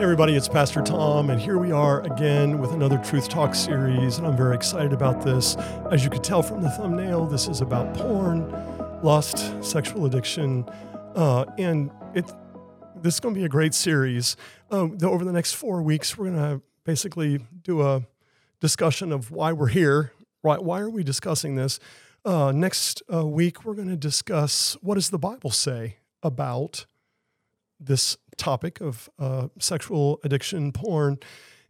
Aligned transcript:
everybody, 0.00 0.34
it's 0.34 0.48
Pastor 0.48 0.82
Tom, 0.82 1.30
and 1.30 1.40
here 1.40 1.56
we 1.56 1.70
are 1.70 2.00
again 2.02 2.58
with 2.58 2.72
another 2.72 2.98
Truth 2.98 3.28
Talk 3.28 3.54
series, 3.54 4.18
and 4.18 4.26
I'm 4.26 4.36
very 4.36 4.56
excited 4.56 4.92
about 4.92 5.22
this. 5.24 5.56
As 5.92 6.02
you 6.02 6.10
could 6.10 6.24
tell 6.24 6.42
from 6.42 6.62
the 6.62 6.68
thumbnail, 6.70 7.26
this 7.26 7.46
is 7.46 7.60
about 7.60 7.94
porn, 7.94 8.50
lust, 9.02 9.54
sexual 9.64 10.04
addiction, 10.06 10.64
uh, 11.14 11.44
and 11.58 11.92
it. 12.12 12.30
This 13.00 13.14
is 13.14 13.20
going 13.20 13.34
to 13.34 13.38
be 13.38 13.44
a 13.44 13.48
great 13.48 13.72
series. 13.72 14.36
Um, 14.70 14.98
over 15.02 15.24
the 15.24 15.32
next 15.32 15.52
four 15.52 15.80
weeks, 15.80 16.18
we're 16.18 16.30
going 16.30 16.58
to 16.58 16.62
basically 16.84 17.38
do 17.62 17.82
a 17.82 18.02
discussion 18.60 19.12
of 19.12 19.30
why 19.30 19.52
we're 19.52 19.68
here. 19.68 20.12
Why, 20.40 20.56
why 20.56 20.80
are 20.80 20.90
we 20.90 21.04
discussing 21.04 21.54
this? 21.54 21.78
Uh, 22.24 22.50
next 22.50 23.02
uh, 23.12 23.24
week, 23.24 23.64
we're 23.64 23.74
going 23.74 23.88
to 23.88 23.96
discuss 23.96 24.76
what 24.80 24.94
does 24.94 25.10
the 25.10 25.18
Bible 25.18 25.50
say 25.50 25.98
about 26.22 26.86
this 27.78 28.16
topic 28.36 28.80
of 28.80 29.08
uh, 29.18 29.48
sexual 29.58 30.20
addiction, 30.24 30.72
porn. 30.72 31.18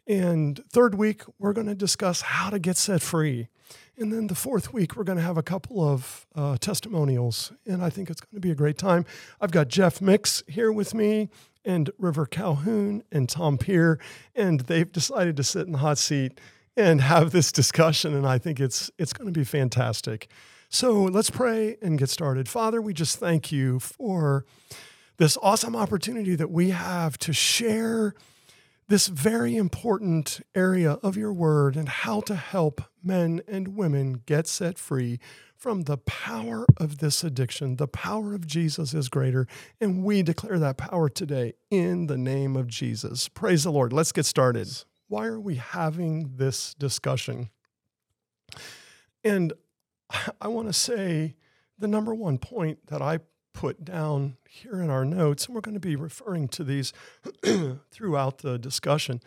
And 0.06 0.62
third 0.70 0.94
week, 0.94 1.22
we're 1.38 1.52
going 1.52 1.66
to 1.66 1.74
discuss 1.74 2.20
how 2.20 2.50
to 2.50 2.58
get 2.58 2.76
set 2.76 3.00
free. 3.00 3.48
And 3.96 4.12
then 4.12 4.26
the 4.26 4.34
fourth 4.34 4.72
week, 4.72 4.96
we're 4.96 5.04
going 5.04 5.18
to 5.18 5.24
have 5.24 5.38
a 5.38 5.42
couple 5.42 5.80
of 5.80 6.26
uh, 6.34 6.56
testimonials. 6.58 7.52
And 7.66 7.82
I 7.82 7.90
think 7.90 8.10
it's 8.10 8.20
going 8.20 8.34
to 8.34 8.40
be 8.40 8.50
a 8.50 8.56
great 8.56 8.76
time. 8.76 9.06
I've 9.40 9.52
got 9.52 9.68
Jeff 9.68 10.00
Mix 10.00 10.42
here 10.48 10.72
with 10.72 10.94
me, 10.94 11.30
and 11.64 11.90
River 11.98 12.26
Calhoun, 12.26 13.04
and 13.10 13.28
Tom 13.28 13.56
Peer. 13.56 13.98
And 14.34 14.60
they've 14.60 14.90
decided 14.90 15.36
to 15.36 15.44
sit 15.44 15.66
in 15.66 15.72
the 15.72 15.78
hot 15.78 15.98
seat 15.98 16.38
and 16.76 17.00
have 17.00 17.30
this 17.30 17.52
discussion. 17.52 18.14
And 18.14 18.26
I 18.26 18.38
think 18.38 18.60
it's, 18.60 18.90
it's 18.98 19.12
going 19.12 19.32
to 19.32 19.38
be 19.38 19.44
fantastic. 19.44 20.28
So 20.68 21.04
let's 21.04 21.30
pray 21.30 21.76
and 21.80 21.98
get 21.98 22.10
started. 22.10 22.48
Father, 22.48 22.82
we 22.82 22.92
just 22.92 23.18
thank 23.18 23.52
you 23.52 23.78
for 23.78 24.44
this 25.16 25.38
awesome 25.42 25.76
opportunity 25.76 26.34
that 26.34 26.50
we 26.50 26.70
have 26.70 27.18
to 27.18 27.32
share 27.32 28.14
this 28.88 29.06
very 29.06 29.56
important 29.56 30.40
area 30.54 30.92
of 31.02 31.16
your 31.16 31.32
word 31.32 31.76
and 31.76 31.88
how 31.88 32.20
to 32.20 32.34
help 32.34 32.82
men 33.02 33.40
and 33.48 33.76
women 33.76 34.22
get 34.26 34.46
set 34.46 34.78
free 34.78 35.18
from 35.56 35.82
the 35.82 35.96
power 35.96 36.66
of 36.76 36.98
this 36.98 37.24
addiction. 37.24 37.76
The 37.76 37.88
power 37.88 38.34
of 38.34 38.46
Jesus 38.46 38.92
is 38.92 39.08
greater, 39.08 39.46
and 39.80 40.04
we 40.04 40.22
declare 40.22 40.58
that 40.58 40.76
power 40.76 41.08
today 41.08 41.54
in 41.70 42.06
the 42.06 42.18
name 42.18 42.56
of 42.56 42.66
Jesus. 42.66 43.28
Praise 43.28 43.64
the 43.64 43.72
Lord. 43.72 43.92
Let's 43.92 44.12
get 44.12 44.26
started. 44.26 44.68
Why 45.08 45.26
are 45.26 45.40
we 45.40 45.54
having 45.54 46.36
this 46.36 46.74
discussion? 46.74 47.48
And 49.22 49.54
I 50.40 50.48
want 50.48 50.68
to 50.68 50.74
say 50.74 51.36
the 51.78 51.88
number 51.88 52.14
one 52.14 52.36
point 52.38 52.86
that 52.88 53.00
I 53.00 53.20
put 53.54 53.84
down 53.84 54.36
here 54.46 54.82
in 54.82 54.90
our 54.90 55.04
notes, 55.04 55.46
and 55.46 55.54
we're 55.54 55.62
going 55.62 55.74
to 55.74 55.80
be 55.80 55.96
referring 55.96 56.48
to 56.48 56.64
these 56.64 56.92
throughout 57.90 58.38
the 58.38 58.58
discussion, 58.58 59.22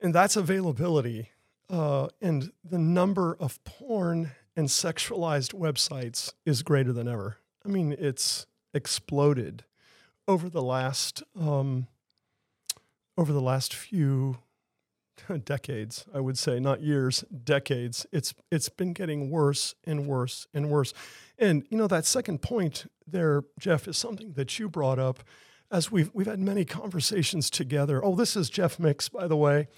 and 0.00 0.14
that's 0.14 0.36
availability. 0.36 1.30
Uh, 1.68 2.08
and 2.22 2.50
the 2.64 2.78
number 2.78 3.36
of 3.38 3.62
porn 3.64 4.30
and 4.56 4.68
sexualized 4.68 5.52
websites 5.52 6.32
is 6.46 6.62
greater 6.62 6.94
than 6.94 7.06
ever. 7.06 7.36
I 7.64 7.68
mean, 7.68 7.94
it's 7.98 8.46
exploded 8.72 9.64
over 10.26 10.48
the 10.48 10.62
last 10.62 11.22
um, 11.38 11.88
over 13.18 13.32
the 13.32 13.42
last 13.42 13.74
few 13.74 14.38
decades, 15.44 16.06
I 16.14 16.20
would 16.20 16.38
say, 16.38 16.60
not 16.60 16.82
years, 16.82 17.24
decades. 17.44 18.06
It's 18.12 18.34
it's 18.50 18.68
been 18.68 18.92
getting 18.92 19.30
worse 19.30 19.74
and 19.84 20.06
worse 20.06 20.46
and 20.54 20.70
worse. 20.70 20.92
And 21.38 21.66
you 21.70 21.78
know 21.78 21.86
that 21.86 22.06
second 22.06 22.42
point 22.42 22.86
there, 23.06 23.44
Jeff, 23.58 23.88
is 23.88 23.96
something 23.96 24.32
that 24.32 24.58
you 24.58 24.68
brought 24.68 24.98
up 24.98 25.22
as 25.70 25.90
we've 25.90 26.10
we've 26.14 26.26
had 26.26 26.40
many 26.40 26.64
conversations 26.64 27.50
together. 27.50 28.04
Oh, 28.04 28.14
this 28.14 28.36
is 28.36 28.50
Jeff 28.50 28.78
Mix, 28.78 29.08
by 29.08 29.26
the 29.26 29.36
way. 29.36 29.68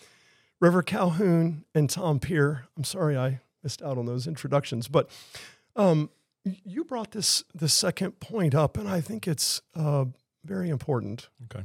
River 0.60 0.82
Calhoun 0.82 1.64
and 1.74 1.88
Tom 1.88 2.20
Peer. 2.20 2.66
I'm 2.76 2.84
sorry 2.84 3.16
I 3.16 3.40
missed 3.62 3.82
out 3.82 3.96
on 3.98 4.06
those 4.06 4.26
introductions, 4.26 4.88
but 4.88 5.10
um, 5.74 6.10
you 6.44 6.84
brought 6.84 7.12
this 7.12 7.44
the 7.54 7.68
second 7.68 8.20
point 8.20 8.54
up, 8.54 8.76
and 8.76 8.88
I 8.88 9.00
think 9.00 9.26
it's 9.26 9.62
uh, 9.74 10.06
very 10.44 10.68
important. 10.68 11.28
Okay. 11.44 11.64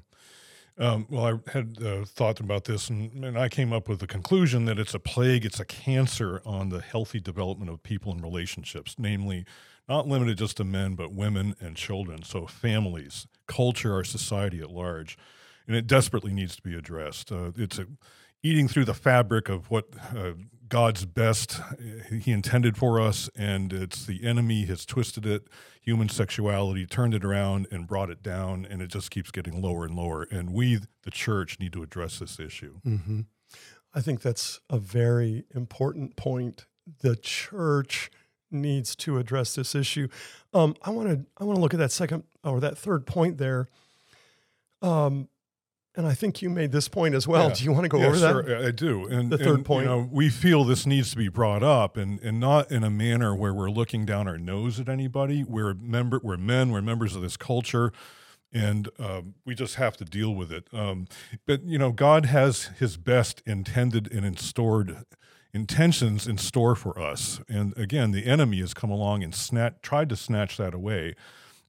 Um, 0.78 1.08
well, 1.10 1.26
I 1.26 1.52
had 1.52 1.78
uh, 1.82 2.04
thought 2.04 2.42
about 2.42 2.66
this, 2.66 2.90
and, 2.90 3.24
and, 3.24 3.40
I 3.40 3.48
came 3.48 3.72
up 3.72 3.88
with 3.88 4.00
the 4.00 4.08
conclusion 4.08 4.66
that 4.66 4.78
it's 4.78 4.94
a 4.94 5.00
plague, 5.00 5.46
it's 5.46 5.60
a 5.62 5.66
cancer 5.66 6.42
on 6.46 6.68
the 6.68 6.82
healthy 6.82 7.22
development 7.22 7.72
of 7.72 7.82
people 7.82 8.12
and 8.12 8.22
relationships, 8.22 8.96
namely, 8.98 9.46
not 9.88 10.06
limited 10.06 10.38
just 10.38 10.58
to 10.58 10.66
men, 10.66 10.96
but 10.96 11.14
women 11.14 11.56
and 11.62 11.78
children. 11.78 12.24
So, 12.24 12.46
families, 12.46 13.26
culture, 13.48 13.94
our 13.94 14.04
society 14.04 14.60
at 14.60 14.70
large. 14.70 15.18
And 15.68 15.76
it 15.76 15.88
desperately 15.88 16.34
needs 16.34 16.56
to 16.56 16.62
be 16.62 16.76
addressed. 16.76 17.32
Uh, 17.32 17.52
it's 17.56 17.80
a, 17.80 17.88
eating 18.44 18.68
through 18.68 18.86
the 18.86 18.94
fabric 18.94 19.50
of 19.50 19.72
what 19.72 19.86
uh, 20.16 20.34
God's 20.70 21.06
best 21.06 21.60
uh, 21.60 22.16
He 22.20 22.32
intended 22.32 22.78
for 22.78 23.00
us, 23.00 23.30
and 23.36 23.74
it's 23.74 24.06
the 24.06 24.24
enemy 24.24 24.66
has 24.66 24.86
twisted 24.86 25.26
it. 25.26 25.48
Human 25.82 26.10
sexuality 26.10 26.86
turned 26.86 27.14
it 27.14 27.24
around 27.24 27.68
and 27.72 27.88
brought 27.88 28.10
it 28.10 28.22
down, 28.24 28.66
and 28.70 28.82
it 28.82 28.88
just 28.88 29.12
keeps 29.12 29.32
getting 29.32 29.62
lower 29.62 29.86
and 29.86 29.96
lower. 29.96 30.24
And 30.24 30.52
we, 30.54 30.80
the 31.04 31.12
church, 31.12 31.60
need 31.60 31.74
to 31.74 31.84
address 31.84 32.20
this 32.20 32.40
issue. 32.40 32.80
Mm-hmm. 32.86 33.22
I 33.94 34.02
think 34.02 34.22
that's 34.22 34.60
a 34.70 34.78
very 34.78 35.46
important 35.56 36.16
point. 36.16 36.66
The 37.02 37.16
church 37.16 38.12
needs 38.52 38.96
to 38.98 39.18
address 39.18 39.56
this 39.56 39.76
issue. 39.76 40.08
Um, 40.54 40.76
I 40.84 40.90
want 40.90 41.10
to 41.10 41.26
I 41.38 41.44
want 41.46 41.58
to 41.58 41.62
look 41.62 41.74
at 41.74 41.80
that 41.80 41.92
second 41.92 42.24
or 42.44 42.60
that 42.60 42.78
third 42.78 43.06
point 43.06 43.38
there. 43.38 43.70
Um, 44.82 45.30
and 45.96 46.06
I 46.06 46.14
think 46.14 46.42
you 46.42 46.50
made 46.50 46.72
this 46.72 46.88
point 46.88 47.16
as 47.16 47.28
well. 47.28 47.50
Yeah. 47.50 47.56
Do 47.56 47.64
you 47.64 47.72
want 47.72 47.84
to 47.84 47.90
go 47.90 48.00
yeah, 48.00 48.08
over 48.08 48.18
sure, 48.18 48.44
that? 48.44 48.66
I 48.66 48.72
do. 48.72 49.06
And 49.08 49.30
the 49.30 49.38
third 49.38 49.56
and, 49.56 49.66
point. 49.66 49.86
You 49.86 49.92
know, 49.92 50.10
we 50.12 50.30
feel 50.30 50.64
this 50.64 50.86
needs 50.86 51.12
to 51.12 51.18
be 51.18 51.30
brought 51.30 51.64
up, 51.64 51.98
and, 51.98 52.20
and 52.22 52.40
not 52.40 52.72
in 52.72 52.84
a 52.84 52.90
manner 52.90 53.36
where 53.36 53.54
we're 53.54 53.70
looking 53.70 54.06
down 54.06 54.28
our 54.28 54.38
nose 54.38 54.80
at 54.80 54.90
anybody. 54.90 55.44
We're 55.44 55.74
member, 55.74 56.20
we're 56.24 56.38
men, 56.38 56.72
we're 56.72 56.82
members 56.82 57.16
of 57.16 57.22
this 57.22 57.38
culture, 57.38 57.92
and 58.52 58.90
um, 59.00 59.36
we 59.46 59.56
just 59.56 59.76
have 59.76 59.98
to 59.98 60.06
deal 60.06 60.34
with 60.34 60.52
it. 60.52 60.68
Um, 60.74 61.08
but 61.46 61.64
you 61.64 61.78
know, 61.78 61.92
God 61.92 62.26
has 62.26 62.66
His 62.80 62.98
best 62.98 63.42
intended 63.46 64.12
and 64.12 64.26
in 64.26 64.38
stored 64.38 65.06
intentions 65.54 66.28
in 66.28 66.38
store 66.38 66.76
for 66.76 67.00
us. 67.00 67.40
And 67.48 67.76
again, 67.78 68.12
the 68.12 68.26
enemy 68.26 68.60
has 68.60 68.74
come 68.74 68.92
along 68.92 69.24
and 69.24 69.34
snatch, 69.34 69.76
tried 69.82 70.10
to 70.10 70.18
snatch 70.18 70.58
that 70.58 70.74
away 70.74 71.16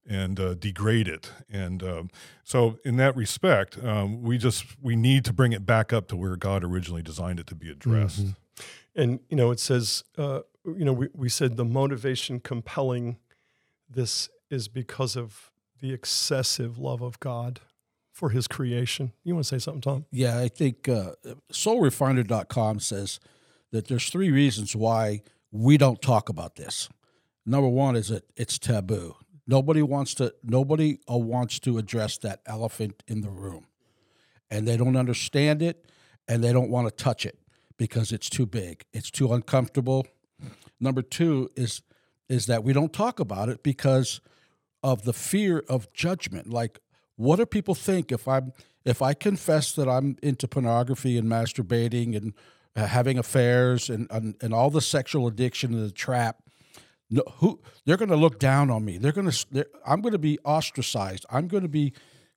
and 0.07 0.39
uh, 0.39 0.53
degrade 0.53 1.07
it. 1.07 1.31
And 1.49 1.83
um, 1.83 2.09
so, 2.43 2.79
in 2.85 2.97
that 2.97 3.15
respect, 3.15 3.77
um, 3.83 4.21
we 4.21 4.37
just 4.37 4.65
we 4.81 4.95
need 4.95 5.25
to 5.25 5.33
bring 5.33 5.51
it 5.51 5.65
back 5.65 5.91
up 5.91 6.07
to 6.09 6.15
where 6.15 6.35
God 6.35 6.63
originally 6.63 7.01
designed 7.01 7.39
it 7.39 7.47
to 7.47 7.55
be 7.55 7.69
addressed. 7.69 8.21
Mm-hmm. 8.25 8.61
And 8.95 9.19
you 9.29 9.37
know, 9.37 9.51
it 9.51 9.59
says, 9.59 10.03
uh, 10.17 10.41
you 10.65 10.85
know, 10.85 10.93
we, 10.93 11.09
we 11.13 11.29
said 11.29 11.57
the 11.57 11.65
motivation 11.65 12.39
compelling 12.39 13.17
this 13.89 14.29
is 14.49 14.67
because 14.67 15.15
of 15.15 15.51
the 15.79 15.93
excessive 15.93 16.77
love 16.77 17.01
of 17.01 17.19
God 17.19 17.61
for 18.11 18.29
His 18.29 18.47
creation. 18.47 19.13
You 19.23 19.35
want 19.35 19.45
to 19.45 19.49
say 19.49 19.59
something, 19.59 19.81
Tom? 19.81 20.05
Yeah, 20.11 20.39
I 20.39 20.47
think 20.47 20.89
uh, 20.89 21.11
SoulRefiner.com 21.51 22.79
says 22.79 23.19
that 23.71 23.87
there's 23.87 24.09
three 24.09 24.31
reasons 24.31 24.75
why 24.75 25.21
we 25.51 25.77
don't 25.77 26.01
talk 26.01 26.29
about 26.29 26.55
this. 26.55 26.89
Number 27.45 27.69
one 27.69 27.95
is 27.95 28.09
that 28.09 28.23
it's 28.35 28.59
taboo. 28.59 29.15
Nobody 29.47 29.81
wants 29.81 30.13
to. 30.15 30.33
Nobody 30.43 30.99
uh, 31.09 31.17
wants 31.17 31.59
to 31.61 31.77
address 31.77 32.17
that 32.19 32.41
elephant 32.45 33.01
in 33.07 33.21
the 33.21 33.29
room, 33.29 33.65
and 34.51 34.67
they 34.67 34.75
don't 34.75 34.97
understand 34.97 35.61
it, 35.61 35.85
and 36.27 36.43
they 36.43 36.51
don't 36.51 36.69
want 36.69 36.87
to 36.87 37.03
touch 37.03 37.25
it 37.25 37.39
because 37.77 38.11
it's 38.11 38.29
too 38.29 38.45
big. 38.45 38.85
It's 38.91 39.09
too 39.09 39.33
uncomfortable. 39.33 40.05
Number 40.79 41.01
two 41.01 41.49
is 41.55 41.81
is 42.29 42.45
that 42.47 42.63
we 42.63 42.73
don't 42.73 42.91
talk 42.91 43.19
about 43.21 43.47
it 43.47 43.63
because 43.63 44.19
of 44.83 45.03
the 45.03 45.13
fear 45.13 45.63
of 45.69 45.91
judgment. 45.93 46.49
Like, 46.49 46.79
what 47.15 47.37
do 47.37 47.45
people 47.45 47.73
think 47.73 48.11
if 48.11 48.27
I'm 48.27 48.51
if 48.83 49.01
I 49.01 49.13
confess 49.13 49.71
that 49.73 49.87
I'm 49.87 50.17
into 50.21 50.47
pornography 50.47 51.17
and 51.17 51.27
masturbating 51.27 52.15
and 52.15 52.33
uh, 52.75 52.85
having 52.85 53.17
affairs 53.17 53.89
and, 53.89 54.07
and 54.11 54.35
and 54.41 54.53
all 54.53 54.69
the 54.69 54.81
sexual 54.81 55.27
addiction 55.27 55.73
and 55.73 55.85
the 55.85 55.91
trap? 55.91 56.41
No, 57.09 57.23
who 57.37 57.59
they're 57.85 57.97
going 57.97 58.09
to 58.09 58.17
look 58.17 58.39
down 58.39 58.69
on 58.69 58.83
me. 58.83 58.97
They're 58.97 59.11
going 59.11 59.29
to. 59.29 59.67
I'm 59.85 60.01
going 60.01 60.13
to 60.13 60.19
be 60.19 60.39
ostracized. 60.43 61.25
I'm 61.29 61.47
going 61.47 61.63
to 61.63 61.69
be 61.69 61.93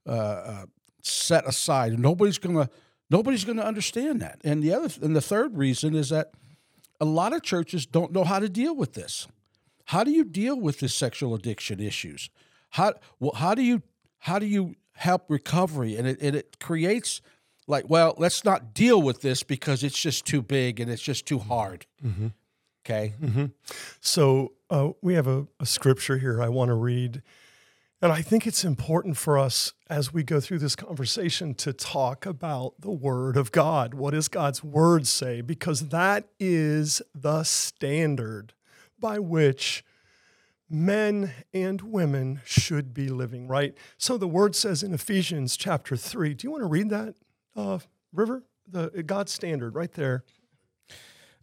uh, 0.07 0.11
uh, 0.11 0.67
set 1.03 1.47
aside. 1.47 1.99
Nobody's 1.99 2.39
going 2.39 2.57
to. 2.57 2.71
Nobody's 3.11 3.45
going 3.45 3.59
to 3.59 3.67
understand 3.67 4.23
that. 4.23 4.41
And 4.45 4.63
the 4.63 4.73
other 4.73 4.89
and 5.03 5.17
the 5.17 5.21
third 5.21 5.59
reason 5.59 5.95
is 5.97 6.11
that 6.11 6.31
a 7.01 7.05
lot 7.05 7.33
of 7.33 7.43
churches 7.43 7.87
don't 7.87 8.13
know 8.13 8.25
how 8.25 8.39
to 8.39 8.49
deal 8.49 8.75
with 8.77 8.93
this. 8.93 9.27
How 9.87 10.05
do 10.05 10.13
you 10.13 10.25
deal 10.25 10.61
with 10.61 10.79
the 10.79 10.89
sexual 10.89 11.35
addiction 11.35 11.81
issues? 11.81 12.31
How 12.71 12.95
well, 13.19 13.33
how 13.35 13.55
do 13.55 13.63
you 13.63 13.83
how 14.19 14.39
do 14.39 14.47
you 14.47 14.77
help 14.93 15.25
recovery? 15.29 15.97
And 15.97 16.07
it, 16.07 16.19
and 16.21 16.37
it 16.37 16.61
creates 16.61 17.21
like, 17.67 17.89
well, 17.89 18.15
let's 18.19 18.45
not 18.45 18.75
deal 18.75 19.01
with 19.01 19.23
this 19.23 19.43
because 19.43 19.83
it's 19.83 20.01
just 20.01 20.27
too 20.27 20.43
big 20.43 20.79
and 20.79 20.91
it's 20.91 21.03
just 21.03 21.27
too 21.27 21.39
hard. 21.39 21.87
Mm-hmm. 22.05 22.29
Okay. 22.85 23.15
Mm-hmm. 23.21 23.47
So 24.01 24.53
uh, 24.71 24.91
we 25.03 25.15
have 25.15 25.27
a, 25.27 25.47
a, 25.59 25.67
scripture 25.67 26.19
here 26.19 26.43
I 26.43 26.49
want 26.49 26.69
to 26.71 26.75
read, 26.75 27.23
And 28.01 28.11
I 28.11 28.23
think 28.23 28.47
it's 28.47 28.65
important 28.65 29.17
for 29.17 29.37
us 29.37 29.75
as 29.91 30.15
we 30.15 30.23
go 30.23 30.41
through 30.41 30.61
this 30.61 30.77
conversation 30.77 31.55
to 31.57 31.73
talk 31.73 32.25
about 32.25 32.75
the 32.81 32.91
Word 32.91 33.37
of 33.37 33.53
God. 33.53 33.93
What 33.93 34.13
does 34.13 34.29
God's 34.29 34.65
Word 34.65 35.07
say? 35.07 35.43
Because 35.43 35.89
that 35.89 36.29
is 36.39 37.03
the 37.15 37.43
standard 37.43 38.55
by 38.99 39.19
which 39.19 39.85
men 40.71 41.33
and 41.53 41.83
women 41.83 42.41
should 42.45 42.95
be 42.95 43.09
living, 43.09 43.47
right? 43.47 43.77
So 43.99 44.17
the 44.17 44.29
Word 44.29 44.55
says 44.55 44.83
in 44.83 44.95
Ephesians 44.95 45.57
chapter 45.57 45.97
3. 45.97 46.33
Do 46.35 46.47
you 46.47 46.51
want 46.51 46.63
to 46.63 46.69
read 46.69 46.89
that, 46.91 47.15
uh, 47.57 47.81
River? 48.13 48.45
The 48.67 49.03
God's 49.03 49.33
standard 49.33 49.75
right 49.75 49.93
there. 49.93 50.23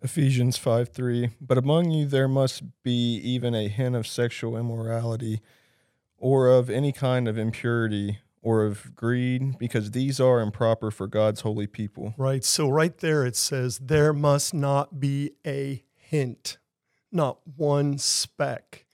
Ephesians 0.02 0.58
5 0.58 0.90
3. 0.90 1.32
But 1.42 1.58
among 1.58 1.92
you 1.92 2.06
there 2.06 2.28
must 2.28 2.64
be 2.84 3.16
even 3.18 3.56
a 3.56 3.68
hint 3.68 3.96
of 3.96 4.08
sexual 4.08 4.58
immorality 4.58 5.42
or 6.18 6.48
of 6.48 6.70
any 6.70 6.92
kind 6.92 7.28
of 7.28 7.38
impurity 7.38 8.20
or 8.42 8.64
of 8.64 8.96
greed, 8.96 9.58
because 9.58 9.92
these 9.92 10.20
are 10.20 10.40
improper 10.40 10.90
for 10.90 11.06
God's 11.06 11.42
holy 11.42 11.68
people. 11.68 12.14
Right. 12.18 12.46
So, 12.46 12.70
right 12.70 12.98
there 12.98 13.26
it 13.26 13.36
says, 13.36 13.78
there 13.80 14.14
must 14.14 14.54
not 14.54 15.02
be 15.02 15.32
a 15.46 15.84
hint, 15.96 16.58
not 17.12 17.40
one 17.58 17.98
speck. 17.98 18.86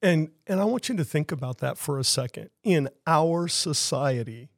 And, 0.00 0.30
and 0.46 0.60
I 0.60 0.64
want 0.64 0.88
you 0.88 0.96
to 0.96 1.04
think 1.04 1.30
about 1.30 1.58
that 1.58 1.78
for 1.78 1.98
a 1.98 2.04
second. 2.04 2.50
In 2.64 2.88
our 3.06 3.48
society, 3.48 4.48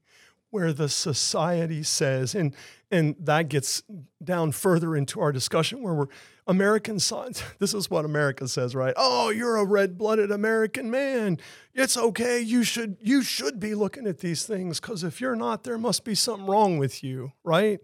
where 0.55 0.73
the 0.73 0.89
society 0.89 1.83
says, 1.83 2.33
and 2.33 2.55
and 2.89 3.17
that 3.19 3.49
gets 3.49 3.83
down 4.23 4.53
further 4.53 4.95
into 4.95 5.21
our 5.21 5.33
discussion 5.33 5.83
where 5.83 5.95
we're 5.95 6.06
American 6.47 7.01
science. 7.01 7.43
This 7.59 7.75
is 7.75 7.91
what 7.91 8.05
America 8.05 8.47
says, 8.47 8.73
right? 8.73 8.95
Oh, 8.97 9.31
you're 9.31 9.56
a 9.56 9.65
red-blooded 9.65 10.31
American 10.31 10.93
man. 10.93 11.39
It's 11.75 11.97
okay. 11.97 12.41
You 12.41 12.62
should 12.62 12.99
you 13.01 13.23
should 13.23 13.59
be 13.59 13.75
looking 13.75 14.06
at 14.06 14.19
these 14.19 14.47
things 14.47 14.79
because 14.79 15.03
if 15.03 15.21
you're 15.21 15.35
not, 15.35 15.65
there 15.65 15.77
must 15.77 16.05
be 16.05 16.15
something 16.15 16.47
wrong 16.47 16.79
with 16.79 17.03
you, 17.03 17.33
right? 17.43 17.81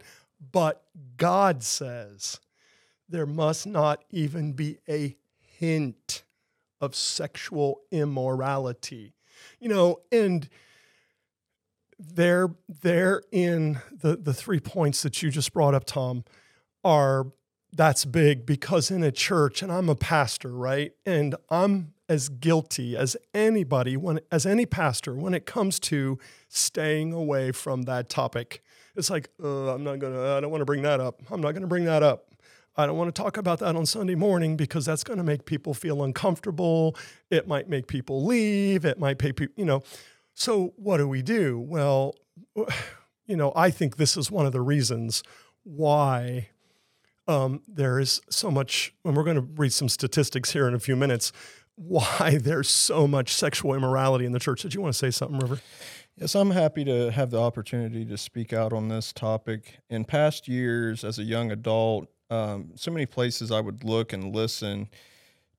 But 0.53 0.85
God 1.17 1.65
says 1.65 2.39
there 3.09 3.27
must 3.27 3.67
not 3.67 4.05
even 4.11 4.53
be 4.53 4.79
a 4.89 5.17
hint 5.59 6.23
of 6.81 6.95
sexual 6.95 7.81
immorality. 7.91 9.15
You 9.59 9.71
know, 9.71 10.03
and 10.13 10.49
they're 12.01 12.49
they're 12.81 13.23
in 13.31 13.81
the 13.93 14.17
the 14.17 14.33
three 14.33 14.61
points 14.61 15.03
that 15.03 15.23
you 15.23 15.31
just 15.31 15.53
brought 15.53 15.75
up, 15.75 15.85
Tom, 15.85 16.25
are 16.83 17.27
that's 17.73 18.05
big 18.05 18.47
because 18.47 18.91
in 18.91 19.03
a 19.03 19.13
church, 19.13 19.63
and 19.63 19.71
I'm 19.71 19.89
a 19.89 19.95
pastor, 19.95 20.51
right? 20.51 20.93
And 21.05 21.37
I'm 21.51 21.93
as 22.09 22.29
guilty 22.29 22.97
as 22.97 23.17
anybody 23.35 23.97
when 23.97 24.21
as 24.33 24.47
any 24.47 24.67
pastor 24.67 25.15
when 25.15 25.35
it 25.35 25.47
comes 25.47 25.79
to 25.79 26.19
staying 26.49 27.13
away 27.13 27.53
from 27.53 27.83
that 27.83 28.09
topic. 28.09 28.63
It's 28.97 29.11
like, 29.11 29.29
I'm 29.43 29.85
not 29.85 29.99
gonna, 30.01 30.37
I 30.37 30.41
don't 30.41 30.51
want 30.51 30.63
to 30.63 30.67
bring 30.67 30.83
that 30.83 31.01
up. 31.01 31.23
I'm 31.31 31.41
not 31.41 31.53
gonna 31.53 31.69
bring 31.69 31.85
that 31.85 32.03
up. 32.03 32.27
I 32.77 32.87
don't 32.87 32.97
want 32.97 33.15
to 33.15 33.23
talk 33.23 33.37
about 33.37 33.59
that 33.61 33.77
on 33.77 33.85
Sunday 33.85 34.15
morning 34.15 34.57
because 34.57 34.85
that's 34.87 35.05
going 35.05 35.19
to 35.19 35.25
make 35.25 35.45
people 35.45 35.75
feel 35.75 36.03
uncomfortable. 36.03 36.97
It 37.29 37.47
might 37.49 37.69
make 37.69 37.89
people 37.89 38.25
leave. 38.25 38.85
It 38.85 38.99
might 38.99 39.19
pay 39.19 39.33
people, 39.33 39.55
you 39.57 39.65
know. 39.65 39.83
So, 40.41 40.73
what 40.77 40.97
do 40.97 41.07
we 41.07 41.21
do? 41.21 41.61
Well, 41.61 42.15
you 43.27 43.37
know, 43.37 43.53
I 43.55 43.69
think 43.69 43.99
this 43.99 44.17
is 44.17 44.31
one 44.31 44.47
of 44.47 44.53
the 44.53 44.63
reasons 44.63 45.23
why 45.65 46.49
um, 47.29 47.61
there 47.69 48.01
is 48.01 48.23
so 48.31 48.51
much, 48.51 48.95
and 49.05 49.15
we're 49.15 49.25
going 49.25 49.37
to 49.37 49.43
read 49.43 49.75
some 49.75 49.91
statistics 49.91 50.53
here 50.53 50.67
in 50.67 50.73
a 50.73 50.79
few 50.79 50.97
minutes, 50.97 51.31
why 51.75 52.39
there's 52.43 52.71
so 52.71 53.07
much 53.07 53.35
sexual 53.35 53.75
immorality 53.75 54.25
in 54.25 54.33
the 54.33 54.39
church. 54.39 54.63
Did 54.63 54.73
you 54.73 54.81
want 54.81 54.95
to 54.95 54.99
say 54.99 55.11
something, 55.11 55.39
River? 55.39 55.61
Yes, 56.17 56.35
I'm 56.35 56.53
happy 56.53 56.87
to 56.87 57.11
have 57.11 57.29
the 57.29 57.39
opportunity 57.39 58.07
to 58.07 58.17
speak 58.17 58.55
out 58.55 58.73
on 58.73 58.89
this 58.89 59.13
topic. 59.13 59.81
In 59.91 60.07
past 60.07 60.49
years, 60.49 61.05
as 61.05 61.19
a 61.19 61.23
young 61.23 61.51
adult, 61.51 62.09
um, 62.31 62.71
so 62.77 62.91
many 62.91 63.05
places 63.05 63.51
I 63.51 63.61
would 63.61 63.85
look 63.85 64.15
and 64.15 64.35
listen 64.35 64.89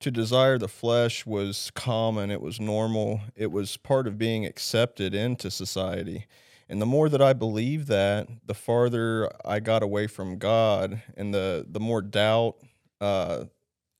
to 0.01 0.11
desire 0.11 0.57
the 0.57 0.67
flesh 0.67 1.25
was 1.25 1.71
common, 1.75 2.31
it 2.31 2.41
was 2.41 2.59
normal, 2.59 3.21
it 3.35 3.51
was 3.51 3.77
part 3.77 4.07
of 4.07 4.17
being 4.17 4.45
accepted 4.45 5.13
into 5.13 5.49
society. 5.49 6.25
And 6.69 6.81
the 6.81 6.85
more 6.85 7.09
that 7.09 7.21
I 7.21 7.33
believed 7.33 7.87
that, 7.87 8.27
the 8.45 8.53
farther 8.53 9.29
I 9.43 9.59
got 9.59 9.83
away 9.83 10.07
from 10.07 10.37
God, 10.37 11.01
and 11.17 11.33
the 11.33 11.65
the 11.69 11.81
more 11.81 12.01
doubt, 12.01 12.55
uh, 13.01 13.45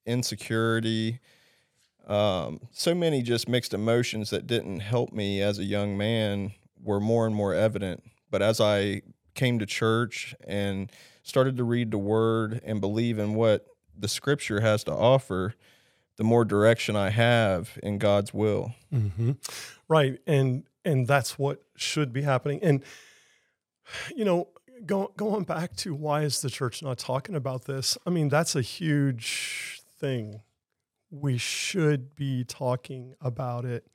insecurity, 0.05 1.19
um, 2.07 2.61
so 2.71 2.95
many 2.95 3.21
just 3.21 3.47
mixed 3.47 3.73
emotions 3.73 4.29
that 4.29 4.47
didn't 4.47 4.79
help 4.79 5.11
me 5.11 5.41
as 5.41 5.59
a 5.59 5.63
young 5.63 5.97
man 5.97 6.53
were 6.81 6.99
more 6.99 7.25
and 7.25 7.35
more 7.35 7.53
evident. 7.53 8.03
But 8.29 8.41
as 8.41 8.61
I 8.61 9.01
came 9.35 9.59
to 9.59 9.65
church 9.65 10.33
and 10.47 10.91
started 11.23 11.57
to 11.57 11.63
read 11.63 11.91
the 11.91 11.97
Word 11.97 12.61
and 12.63 12.81
believe 12.81 13.19
in 13.19 13.33
what 13.35 13.65
the 13.97 14.07
Scripture 14.07 14.61
has 14.61 14.83
to 14.85 14.93
offer, 14.93 15.55
the 16.17 16.23
more 16.23 16.45
direction 16.45 16.95
I 16.95 17.09
have 17.09 17.77
in 17.81 17.97
God's 17.97 18.33
will. 18.33 18.73
Mm-hmm. 18.93 19.31
Right, 19.87 20.19
and 20.27 20.63
and 20.83 21.07
that's 21.07 21.37
what 21.37 21.63
should 21.75 22.11
be 22.13 22.21
happening. 22.21 22.59
And 22.61 22.83
you 24.15 24.25
know, 24.25 24.49
go, 24.85 25.11
going 25.17 25.43
back 25.43 25.75
to 25.77 25.93
why 25.93 26.21
is 26.21 26.41
the 26.41 26.49
church 26.49 26.81
not 26.81 26.97
talking 26.97 27.35
about 27.35 27.65
this? 27.65 27.97
I 28.05 28.09
mean, 28.09 28.29
that's 28.29 28.55
a 28.55 28.61
huge 28.61 29.81
thing. 29.99 30.41
We 31.09 31.37
should 31.37 32.15
be 32.15 32.43
talking 32.43 33.15
about 33.21 33.65
it. 33.65 33.85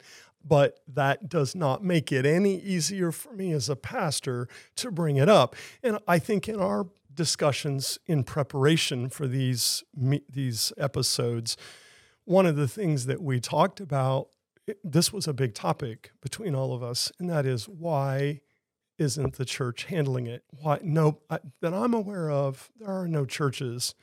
But 0.49 0.79
that 0.87 1.29
does 1.29 1.57
not 1.57 1.83
make 1.83 2.13
it 2.13 2.25
any 2.25 2.57
easier 2.61 3.11
for 3.11 3.33
me 3.33 3.53
as 3.53 3.69
a 3.69 3.75
pastor 3.75 4.47
to 4.77 4.93
bring 4.93 5.17
it 5.17 5.29
up. 5.29 5.57
And 5.83 5.99
I 6.07 6.21
think 6.21 6.49
in 6.49 6.61
our 6.61 6.87
discussions 7.13 7.99
in 8.07 8.23
preparation 8.23 9.09
for 9.09 9.27
these 9.27 9.83
these 9.97 10.73
episodes, 10.79 11.57
one 12.27 12.45
of 12.45 12.57
the 12.57 12.69
things 12.69 13.07
that 13.07 13.23
we 13.23 13.41
talked 13.41 13.81
about, 13.81 14.29
this 14.85 15.13
was 15.13 15.27
a 15.27 15.33
big 15.33 15.55
topic 15.55 16.11
between 16.21 16.55
all 16.55 16.75
of 16.75 16.83
us, 16.83 17.11
and 17.19 17.31
that 17.31 17.47
is 17.47 17.67
why 17.67 18.43
isn't 18.99 19.37
the 19.37 19.45
church 19.45 19.85
handling 19.85 20.27
it? 20.27 20.45
Why 20.61 20.79
no 20.83 21.21
I, 21.31 21.39
that 21.61 21.73
I'm 21.73 21.95
aware 21.95 22.31
of, 22.31 22.71
there 22.79 22.91
are 22.91 23.09
no 23.09 23.25
churches 23.25 23.95